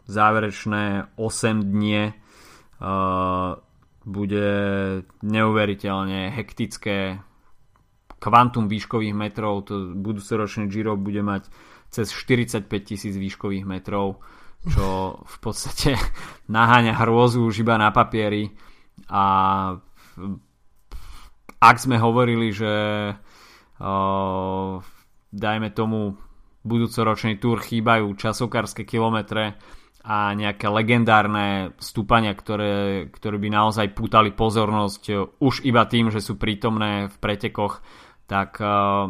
[0.08, 3.56] záverečné 8 dnie uh,
[4.04, 4.48] bude
[5.24, 7.20] neuveriteľne hektické
[8.20, 11.52] kvantum výškových metrov, to budúcoročné Giro bude mať
[11.92, 14.24] cez 45 tisíc výškových metrov,
[14.64, 16.00] čo v podstate
[16.56, 18.48] naháňa hrôzu už iba na papieri
[19.12, 19.24] a
[21.64, 22.72] ak sme hovorili, že
[23.16, 24.72] uh,
[25.32, 26.20] dajme tomu
[26.64, 29.56] budúcoročný túr chýbajú časokárske kilometre
[30.04, 36.36] a nejaké legendárne stúpania, ktoré, ktoré by naozaj pútali pozornosť už iba tým, že sú
[36.36, 37.80] prítomné v pretekoch,
[38.28, 39.08] tak uh,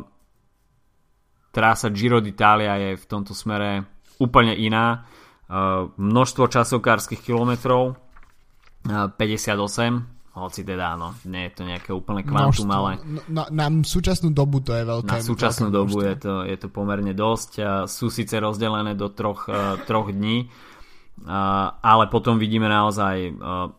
[1.50, 3.82] trasa Giro d'Italia je v tomto smere
[4.22, 5.07] úplne iná.
[5.44, 12.66] Uh, množstvo časokárskych kilometrov, uh, 58, hoci teda áno, nie je to nejaké úplné kvantum,
[12.66, 12.74] množstvo.
[12.74, 12.91] ale...
[13.30, 15.14] Na, na súčasnú dobu to je veľké.
[15.14, 17.51] Na súčasnú veľké dobu je to, je to pomerne dosť.
[17.87, 23.70] Sú síce rozdelené do troch, uh, troch dní, uh, ale potom vidíme naozaj uh,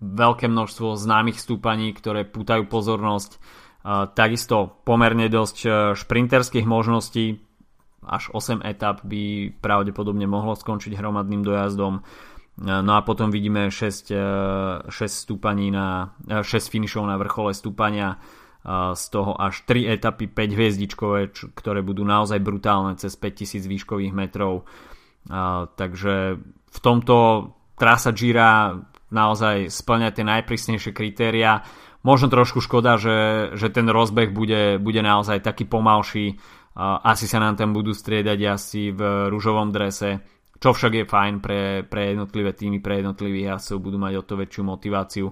[0.00, 3.38] veľké množstvo známych stúpaní, ktoré pútajú pozornosť
[4.14, 5.68] takisto pomerne dosť e,
[5.98, 7.42] šprinterských možností.
[8.02, 12.02] až 8 etap by pravdepodobne mohlo skončiť hromadným dojazdom.
[12.60, 18.20] No a potom vidíme 6, 6 stúpaní na 6 finišov na vrchole stúpania
[18.94, 21.20] z toho až 3 etapy 5 hviezdičkové,
[21.56, 24.68] ktoré budú naozaj brutálne cez 5000 výškových metrov.
[25.74, 26.14] Takže
[26.72, 27.16] v tomto
[27.74, 28.78] trasa Gira
[29.10, 31.64] naozaj splňa tie najprísnejšie kritéria.
[32.06, 36.38] Možno trošku škoda, že, že ten rozbeh bude, bude naozaj taký pomalší.
[36.78, 40.22] Asi sa nám tam budú striedať asi v rúžovom drese
[40.62, 44.38] čo však je fajn pre, pre jednotlivé týmy, pre jednotlivých jazdcov, budú mať o to
[44.38, 45.26] väčšiu motiváciu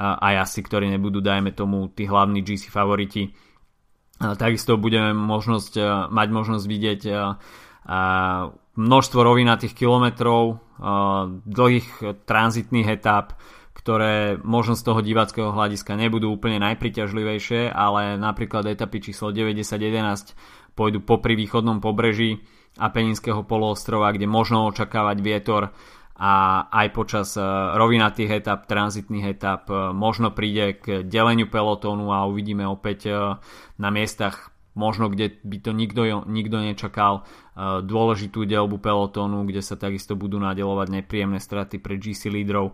[0.00, 3.36] a jazdci, ktorí nebudú, dajme tomu, tí hlavní GC favoriti.
[4.16, 7.02] Takisto budeme možnosť, mať možnosť vidieť
[8.80, 10.64] množstvo rovinatých kilometrov,
[11.44, 13.36] dlhých tranzitných etap,
[13.76, 20.32] ktoré možno z toho diváckého hľadiska nebudú úplne najpriťažlivejšie, ale napríklad etapy číslo 90-11
[20.72, 22.40] pôjdu po pri východnom pobreží,
[22.78, 25.74] Apeninského poloostrova, kde možno očakávať vietor
[26.20, 27.42] a aj počas e,
[27.80, 33.12] rovinatých etap, tranzitných etap e, možno príde k deleniu pelotónu a uvidíme opäť e,
[33.80, 37.26] na miestach možno kde by to nikto, nikto nečakal
[37.60, 42.72] dôležitú delbu pelotónu, kde sa takisto budú nadelovať nepríjemné straty pre GC lídrov.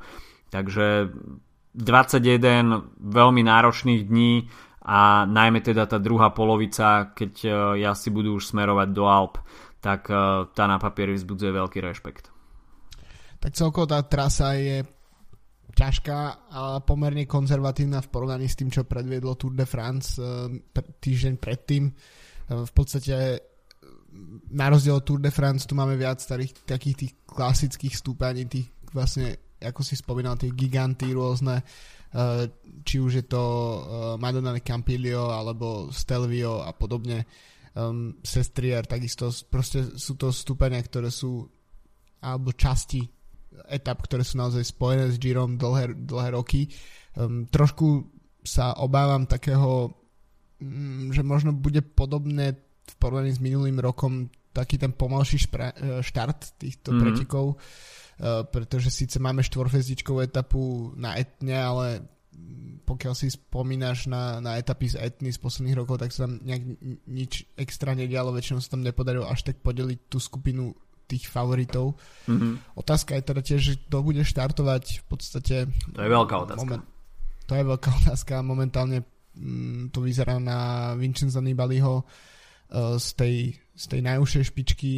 [0.53, 1.11] Takže
[1.75, 4.47] 21 veľmi náročných dní
[4.87, 7.33] a najmä teda tá druhá polovica, keď
[7.81, 9.41] ja si budú už smerovať do Alp
[9.87, 10.19] tak eh,
[10.51, 12.35] tá na papieri vzbudzuje veľký rešpekt.
[13.39, 14.83] Tak celkovo tá trasa je
[15.77, 16.19] ťažká
[16.51, 21.87] a pomerne konzervatívna v porovnaní s tým, čo predviedlo Tour de France eh, týždeň predtým.
[21.87, 23.39] Eh, v podstate
[24.51, 28.73] na rozdiel od Tour de France tu máme viac starých takých tých klasických stúpaní, tých
[28.91, 31.61] vlastne, ako si spomínal, tie giganty rôzne,
[32.81, 33.45] či už je to
[34.17, 37.29] Madonna Campilio alebo Stelvio a podobne
[37.77, 41.45] um, Sestrier, takisto proste sú to stúpania, ktoré sú
[42.25, 43.05] alebo časti
[43.69, 46.69] etap, ktoré sú naozaj spojené s Girom dlhé, dlhé roky.
[47.15, 48.09] Um, trošku
[48.43, 49.93] sa obávam takého,
[50.61, 52.57] um, že možno bude podobné
[52.87, 57.03] v porovnaní s minulým rokom taký ten pomalší špra- e, štart týchto mm-hmm.
[57.05, 61.87] pretekov, uh, pretože síce máme štvorfezdičkovú etapu na Etne, ale
[62.87, 66.63] pokiaľ si spomínaš na, na etapy z Etny z posledných rokov, tak sa tam nejak
[67.11, 70.71] nič extra nedialo, väčšinou sa tam nepodarilo až tak podeliť tú skupinu
[71.07, 71.99] tých favoritov.
[72.27, 72.79] Mm-hmm.
[72.79, 75.57] Otázka je teda tiež, že kto bude štartovať v podstate...
[75.95, 76.63] To je veľká otázka.
[76.63, 76.85] Moment,
[77.47, 78.35] to je veľká otázka.
[78.43, 83.37] Momentálne mm, to vyzerá na Vincenza Nibaliho uh, z tej,
[83.75, 84.93] z tej najúžšej špičky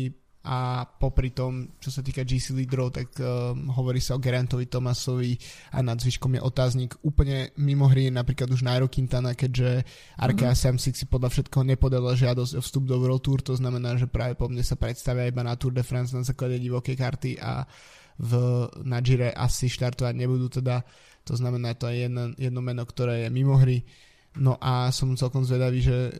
[0.47, 5.35] a popri tom, čo sa týka GC lídrov, tak um, hovorí sa o Gerantovi Tomasovi
[5.75, 9.83] a nad zvyškom je otáznik úplne mimo hry, napríklad už Nairo Quintana, keďže
[10.17, 10.63] Arkea mm-hmm.
[10.79, 14.39] Samsic si podľa všetkoho nepodala žiadosť o vstup do World Tour, to znamená, že práve
[14.39, 17.67] po mne sa predstavia iba na Tour de France na základe divokej karty a
[18.19, 18.33] v,
[18.87, 20.87] na Gire asi štartovať nebudú teda,
[21.27, 23.83] to znamená, to je jedno, jedno meno, ktoré je mimo hry.
[24.39, 26.15] No a som celkom zvedavý, že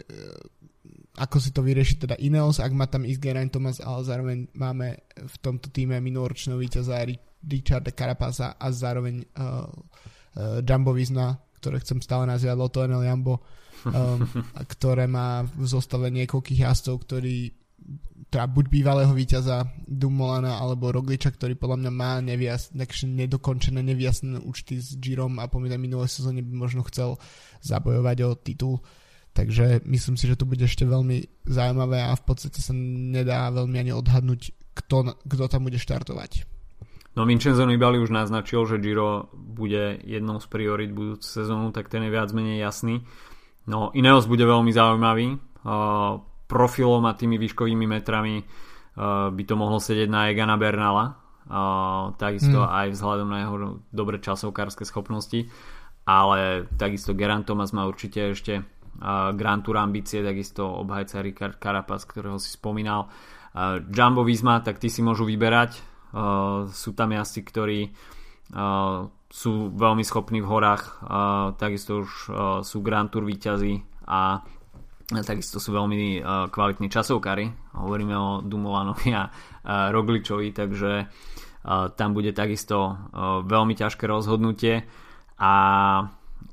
[1.19, 5.03] ako si to vyrieši teda Ineos, ak má tam ísť Geraint Thomas, ale zároveň máme
[5.19, 7.03] v tomto týme minuloročného víťaza
[7.43, 13.35] Richarda Carapaza a zároveň uh, uh, Jumbo Visma, ktoré chcem stále nazývať Lotto NL Jumbo,
[13.91, 14.23] um,
[14.67, 17.59] ktoré má v zostave niekoľkých jazdcov, ktorí
[18.29, 24.77] teda buď bývalého víťaza Dumolana alebo Rogliča, ktorý podľa mňa má nevyjas, nedokončené nevyjasnené účty
[24.77, 27.17] s Girom a pomýle minulé sezóne by možno chcel
[27.65, 28.75] zabojovať o titul.
[29.33, 33.77] Takže myslím si, že to bude ešte veľmi zaujímavé a v podstate sa nedá veľmi
[33.79, 36.49] ani odhadnúť, kto, kto tam bude štartovať.
[37.19, 42.07] No Vincenzo Nibali už naznačil, že Giro bude jednou z priorit budúcu sezónu, tak ten
[42.07, 43.03] je viac menej jasný.
[43.67, 45.39] No Ineos bude veľmi zaujímavý.
[45.67, 51.19] Uh, profilom a tými výškovými metrami uh, by to mohol sedieť na Egana Bernala.
[51.49, 52.71] Uh, takisto hmm.
[52.71, 53.57] aj vzhľadom na jeho
[53.91, 55.51] dobre časovkárske schopnosti.
[56.09, 58.65] Ale takisto Geran Thomas má určite ešte
[59.35, 63.07] Grand Tour ambície, takisto obhajca Ricard Carapaz, ktorého si spomínal.
[63.89, 65.79] Jumbo Visma, tak tí si môžu vyberať.
[66.75, 67.81] Sú tam jazdci, ktorí
[69.29, 71.05] sú veľmi schopní v horách,
[71.61, 72.11] takisto už
[72.65, 73.77] sú Grand Tour výťazí
[74.09, 74.41] a
[75.21, 77.77] takisto sú veľmi kvalitní časovkári.
[77.77, 79.29] Hovoríme o Dumolanovi a
[79.93, 80.93] Rogličovi, takže
[81.69, 82.97] tam bude takisto
[83.45, 84.89] veľmi ťažké rozhodnutie
[85.37, 85.53] a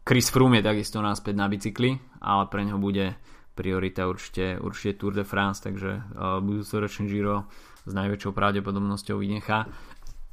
[0.04, 3.14] Chris Froome je takisto náspäť na bicykli, ale pre neho bude
[3.54, 7.46] priorita určite, určite Tour de France, takže uh, budúcoročný Giro
[7.86, 9.70] s najväčšou pravdepodobnosťou vynechá.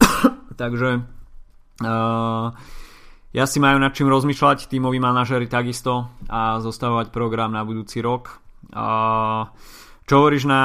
[0.60, 1.04] takže
[1.84, 2.46] uh,
[3.32, 8.42] ja si majú nad čím rozmýšľať, tímoví manažery takisto a zostavovať program na budúci rok.
[8.72, 9.46] Uh,
[10.02, 10.62] Čo hovoríš na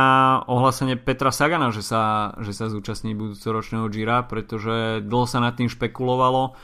[0.50, 5.70] ohlásenie Petra Sagana, že sa, že sa zúčastní budúcoročného Gira, pretože dlho sa nad tým
[5.70, 6.58] špekulovalo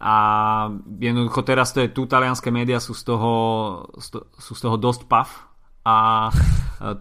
[0.00, 0.16] a
[0.98, 3.32] jednoducho teraz to je tu, talianské médiá sú z toho,
[4.38, 5.28] sú z toho dosť pav
[5.84, 6.28] a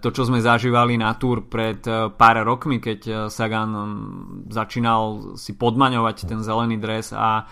[0.03, 1.79] to, čo sme zažívali na túr pred
[2.19, 3.71] pár rokmi, keď Sagan
[4.51, 7.47] začínal si podmaňovať ten zelený dres a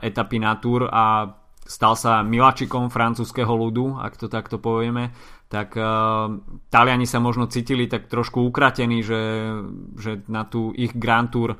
[0.00, 5.12] etapy na túr a stal sa miláčikom francúzského ľudu, ak to takto povieme,
[5.48, 6.28] tak uh,
[6.68, 9.52] Taliani sa možno cítili tak trošku ukratení, že,
[9.96, 11.58] že na tú ich Grand Tour uh,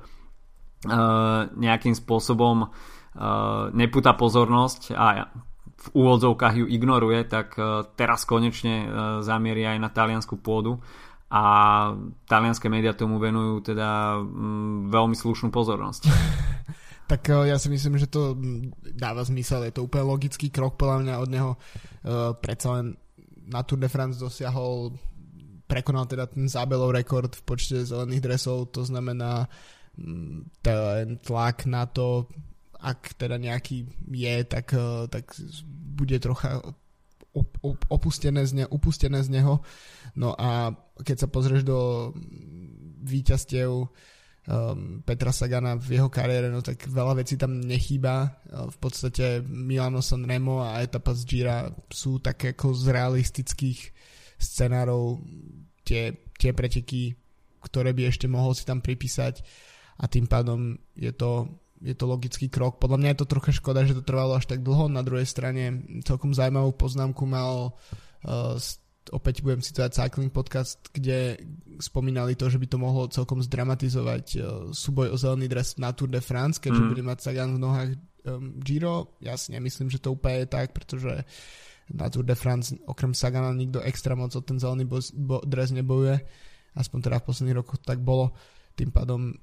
[1.57, 2.69] nejakým spôsobom
[3.75, 5.31] nepúta pozornosť a
[5.85, 8.89] v úvodzovkách ju ignoruje, tak uh, teraz konečne uh,
[9.21, 10.81] zamierí aj na taliansku pôdu
[11.29, 11.43] a
[12.25, 16.03] talianské médiá tomu venujú teda um, veľmi slušnú pozornosť.
[17.11, 18.39] tak ja si myslím, že to
[18.97, 21.51] dáva zmysel, je to úplne logický krok podľa mňa od neho.
[22.41, 22.97] Predsa len
[23.45, 24.97] na Tour de France dosiahol
[25.69, 29.49] prekonal teda ten zábelov rekord v počte zelených dresov, to znamená
[29.97, 32.29] mm, ten tlak na to,
[32.85, 35.33] ak teda nejaký je, tak, eh, tak
[35.97, 36.61] bude trocha
[37.91, 39.59] opustené z, ne, upustené z neho.
[40.15, 40.71] No a
[41.03, 42.13] keď sa pozrieš do
[43.03, 48.39] víťazstiev um, Petra Sagana v jeho kariére, no tak veľa vecí tam nechýba.
[48.47, 53.81] Uh, v podstate Milano San Remo a etapa z Gira sú také ako z realistických
[54.39, 55.19] scenárov
[55.83, 57.19] tie, tie preteky,
[57.67, 59.43] ktoré by ešte mohol si tam pripísať
[59.99, 61.47] a tým pádom je to,
[61.85, 62.81] je to logický krok.
[62.81, 64.89] Podľa mňa je to trocha škoda, že to trvalo až tak dlho.
[64.89, 67.77] Na druhej strane celkom zaujímavú poznámku mal
[68.25, 68.57] uh,
[69.13, 71.37] opäť budem citovať Cycling Podcast, kde
[71.77, 76.09] spomínali to, že by to mohlo celkom zdramatizovať uh, súboj o zelený dres na Tour
[76.09, 76.89] de France, keďže mm.
[76.89, 77.91] bude mať Sagan v nohách
[78.25, 79.21] um, Giro.
[79.21, 81.29] Ja si nemyslím, že to úplne je tak, pretože
[81.93, 85.69] na Tour de France okrem Sagana nikto extra moc o ten zelený bo- bo- dres
[85.69, 86.17] nebojuje.
[86.81, 88.33] Aspoň teda v posledných rokoch tak bolo.
[88.73, 89.37] Tým pádom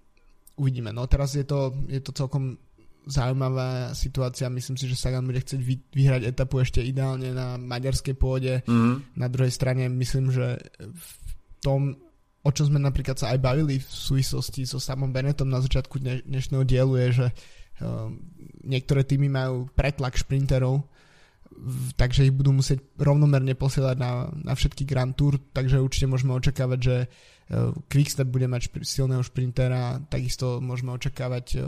[0.62, 0.94] uvidíme.
[0.94, 2.62] No teraz je to, je to celkom
[3.10, 4.46] zaujímavá situácia.
[4.54, 8.62] Myslím si, že Sagan bude chcieť vyhrať etapu ešte ideálne na maďarskej pôde.
[8.70, 9.02] Mm.
[9.18, 11.10] Na druhej strane myslím, že v
[11.66, 11.98] tom,
[12.46, 15.98] o čom sme napríklad sa aj bavili v súvislosti so samom Benetom na začiatku
[16.30, 18.14] dnešného dielu je, že uh,
[18.66, 20.86] niektoré týmy majú pretlak šprinterov,
[21.98, 26.80] takže ich budú musieť rovnomerne posielať na, na všetky Grand Tour, takže určite môžeme očakávať,
[26.80, 26.96] že
[27.92, 31.64] Quickstep bude mať silného šprintera, takisto môžeme očakávať uh,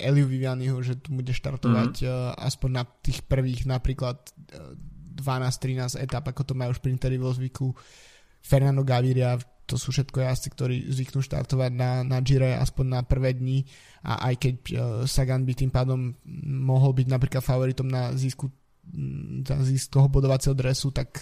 [0.00, 2.40] Eliu Vivianiho, že tu bude štartovať mm-hmm.
[2.48, 4.16] aspoň na tých prvých napríklad
[4.56, 4.72] uh,
[5.20, 7.76] 12-13 etap, ako to majú šprintery vo zvyku.
[8.40, 9.36] Fernando Gaviria,
[9.68, 13.66] to sú všetko jazdci, ktorí zvyknú štartovať na, na Gire aspoň na prvé dni
[14.06, 14.54] a aj keď
[15.04, 16.14] Sagan by tým pádom
[16.46, 18.48] mohol byť napríklad favoritom na získu,
[19.44, 21.18] na získu toho bodovacieho dresu, tak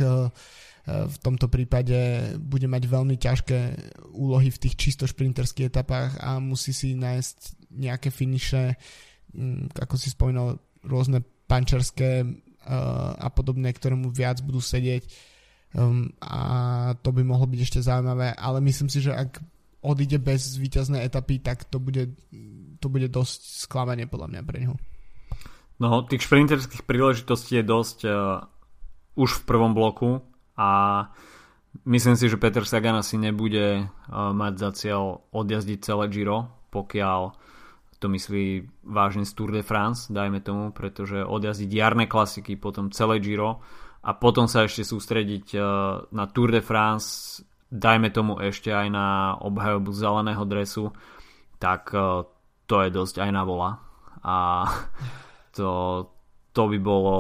[0.87, 1.99] v tomto prípade
[2.39, 3.59] bude mať veľmi ťažké
[4.14, 7.39] úlohy v tých čisto šprinterských etapách a musí si nájsť
[7.74, 8.78] nejaké finiše,
[9.34, 12.30] mm, ako si spomínal, rôzne pančerské uh,
[13.18, 15.11] a podobné, ktoré mu viac budú sedieť
[15.74, 19.43] um, a to by mohlo byť ešte zaujímavé, ale myslím si, že ak
[19.82, 22.14] odíde bez víťaznej etapy, tak to bude,
[22.78, 24.78] to bude dosť sklamanie podľa mňa pre neho.
[25.82, 28.47] No, tých šprinterských príležitostí je dosť uh,
[29.18, 30.22] už v prvom bloku
[30.57, 30.68] a
[31.84, 37.36] myslím si, že Peter Sagan asi nebude uh, mať za cieľ odjazdiť celé Giro, pokiaľ
[37.96, 43.20] to myslí vážne z Tour de France, dajme tomu, pretože odjazdiť jarné klasiky, potom celé
[43.24, 43.64] Giro
[44.04, 45.62] a potom sa ešte sústrediť uh,
[46.12, 47.40] na Tour de France,
[47.72, 50.92] dajme tomu ešte aj na obhajobu zeleného dresu,
[51.57, 52.24] tak uh,
[52.68, 53.70] to je dosť aj na vola.
[54.24, 54.36] A
[55.57, 55.68] to,
[56.52, 57.16] to by bolo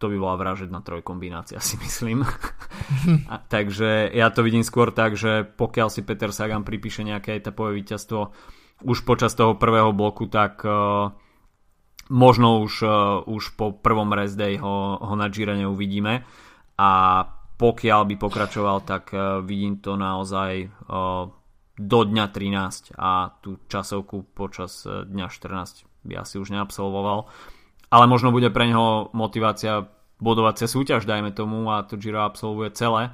[0.00, 2.24] to by bola vražedná trojkombinácia, si myslím.
[3.32, 7.76] a, takže ja to vidím skôr tak, že pokiaľ si Peter Sagan pripíše nejaké etapové
[7.84, 8.32] víťazstvo
[8.80, 11.12] už počas toho prvého bloku, tak uh,
[12.08, 16.24] možno už, uh, už po prvom rest day ho, ho na Gire neuvidíme
[16.80, 16.90] a
[17.60, 21.28] pokiaľ by pokračoval, tak uh, vidím to naozaj uh,
[21.76, 27.28] do dňa 13 a tú časovku počas dňa 14 by asi už neabsolvoval
[27.90, 33.10] ale možno bude pre neho motivácia bodovacia súťaž, dajme tomu, a to Giro absolvuje celé,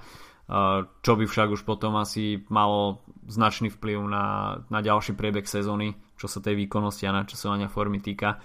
[1.03, 6.27] čo by však už potom asi malo značný vplyv na, na ďalší priebeh sezóny, čo
[6.27, 8.39] sa tej výkonnosti a načasovania formy týka.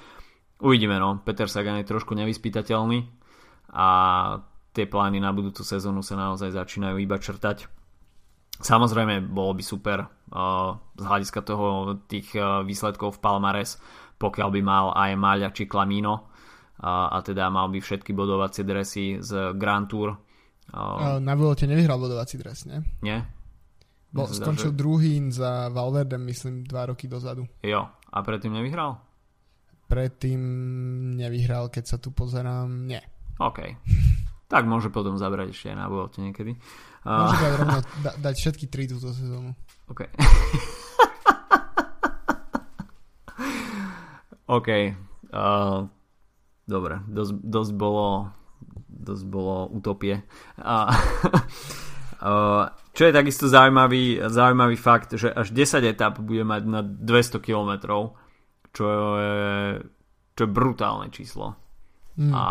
[0.62, 1.22] Uvidíme, no.
[1.26, 3.06] Peter Sagan je trošku nevyspytateľný
[3.74, 3.88] a
[4.78, 7.66] tie plány na budúcu sezónu sa naozaj začínajú iba črtať.
[8.62, 13.82] Samozrejme, bolo by super uh, z hľadiska toho tých uh, výsledkov v Palmares
[14.22, 16.30] pokiaľ by mal aj Maľa či Klamino
[16.86, 20.14] a, a teda mal by všetky bodovacie dresy z Grand Tour
[21.20, 22.80] na Vuelte nevyhral bodovací dres, nie?
[23.04, 23.28] Nie.
[24.12, 24.78] Bo, skončil že...
[24.78, 27.48] druhý za Valverde, myslím, dva roky dozadu.
[27.64, 29.00] Jo, a predtým nevyhral?
[29.88, 30.40] Predtým
[31.16, 33.00] nevyhral, keď sa tu pozerám, nie.
[33.40, 33.60] OK.
[34.52, 36.56] tak môže potom zabrať ešte aj na Vuelte niekedy.
[37.04, 37.56] Môže uh...
[37.60, 39.56] rovno da- dať všetky tri túto sezónu.
[39.92, 40.08] OK.
[44.52, 44.70] OK.
[45.32, 45.88] Uh,
[46.68, 48.36] dobre, dosť, dosť bolo
[49.02, 50.22] dosť bolo utopie.
[50.62, 50.94] A,
[52.96, 57.72] čo je takisto zaujímavý, zaujímavý fakt, že až 10 etap bude mať na 200 km,
[58.72, 58.86] čo
[59.18, 59.42] je,
[60.38, 61.58] čo je brutálne číslo.
[62.20, 62.32] Mm.
[62.36, 62.46] A,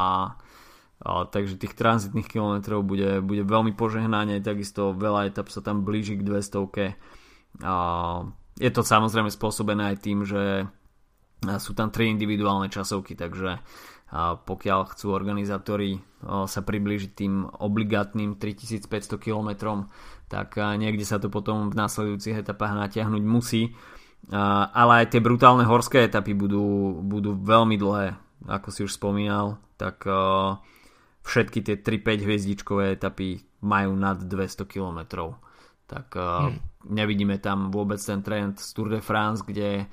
[1.01, 6.19] a takže tých tranzitných kilometrov bude, bude veľmi požehnanie, takisto veľa etap sa tam blíži
[6.19, 6.99] k 200
[7.67, 7.75] a
[8.63, 10.71] je to samozrejme spôsobené aj tým, že
[11.41, 13.61] sú tam tri individuálne časovky, takže
[14.45, 19.87] pokiaľ chcú organizátori sa priblížiť tým obligátnym 3500 km,
[20.27, 23.71] tak niekde sa to potom v následujúcich etapách natiahnuť musí.
[24.75, 28.19] Ale aj tie brutálne horské etapy budú, budú veľmi dlhé,
[28.51, 30.05] ako si už spomínal, tak
[31.25, 34.99] všetky tie 3-5 hviezdičkové etapy majú nad 200 km.
[35.87, 36.87] Tak hmm.
[36.91, 39.87] nevidíme tam vôbec ten trend z Tour de France, kde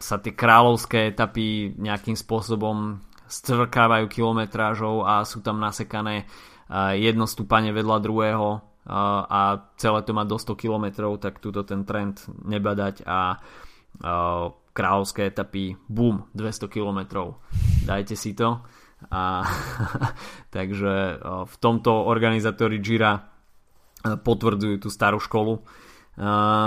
[0.00, 6.26] sa tie kráľovské etapy nejakým spôsobom stvrkávajú kilometrážou a sú tam nasekané
[6.98, 8.48] jedno stúpanie vedľa druhého
[9.30, 13.38] a celé to má do 100 km, tak túto ten trend nebadať a
[14.70, 17.00] kráľovské etapy, boom, 200 km.
[17.84, 18.64] Dajte si to.
[19.10, 19.44] A,
[20.54, 23.20] takže v tomto organizátori Gira
[24.00, 25.60] potvrdzujú tú starú školu.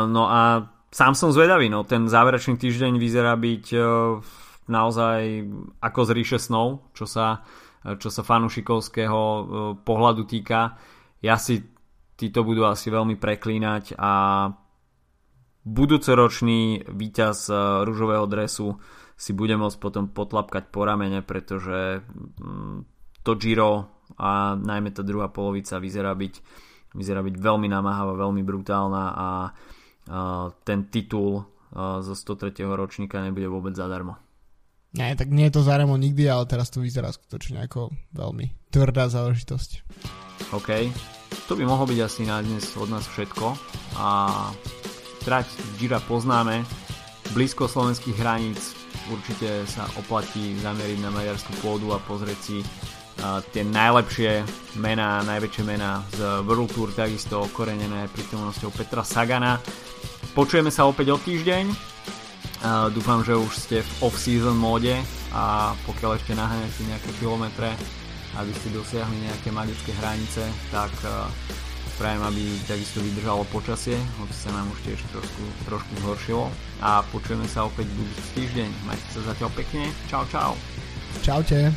[0.07, 3.83] No a sám som zvedavý, no ten záverečný týždeň vyzerá byť uh,
[4.69, 5.21] naozaj
[5.81, 9.41] ako z ríše snov, čo sa, uh, čo sa fanušikovského uh,
[9.81, 10.77] pohľadu týka.
[11.25, 11.65] Ja si
[12.13, 14.13] títo budú asi veľmi preklínať a
[15.65, 18.77] budúcoročný víťaz uh, rúžového dresu
[19.17, 22.05] si bude môcť potom potlapkať po ramene, pretože
[22.41, 22.85] um,
[23.23, 26.33] to Giro a najmä tá druhá polovica vyzerá byť,
[26.93, 29.27] vyzerá byť veľmi namáhavá, veľmi brutálna a
[30.63, 32.53] ten titul zo 103.
[32.69, 34.19] ročníka nebude vôbec zadarmo.
[34.93, 39.09] Nie, tak nie je to zadarmo nikdy, ale teraz to vyzerá skutočne ako veľmi tvrdá
[39.09, 39.89] záležitosť.
[40.53, 40.69] OK,
[41.49, 43.57] to by mohlo byť asi na dnes od nás všetko
[43.97, 44.09] a
[45.25, 45.49] trať
[45.81, 46.61] Gira poznáme,
[47.33, 48.77] blízko slovenských hraníc
[49.09, 52.57] určite sa oplatí zameriť na maďarskú pôdu a pozrieť si
[53.51, 54.43] tie najlepšie
[54.79, 59.61] mená, najväčšie mená z World Tour, takisto okorenené prítomnosťou Petra Sagana.
[60.33, 61.93] Počujeme sa opäť o týždeň.
[62.95, 64.95] Dúfam, že už ste v off-season móde
[65.35, 67.69] a pokiaľ ešte naháňate nejaké kilometre,
[68.39, 70.89] aby ste dosiahli nejaké magické hranice, tak
[72.01, 76.49] prajem, aby takisto vydržalo počasie, hoci sa nám už tiež trošku, trošku zhoršilo.
[76.81, 78.69] A počujeme sa opäť budúci týždeň.
[78.89, 79.85] Majte sa zatiaľ pekne.
[80.09, 80.57] Čau, čau.
[81.21, 81.69] Čaute.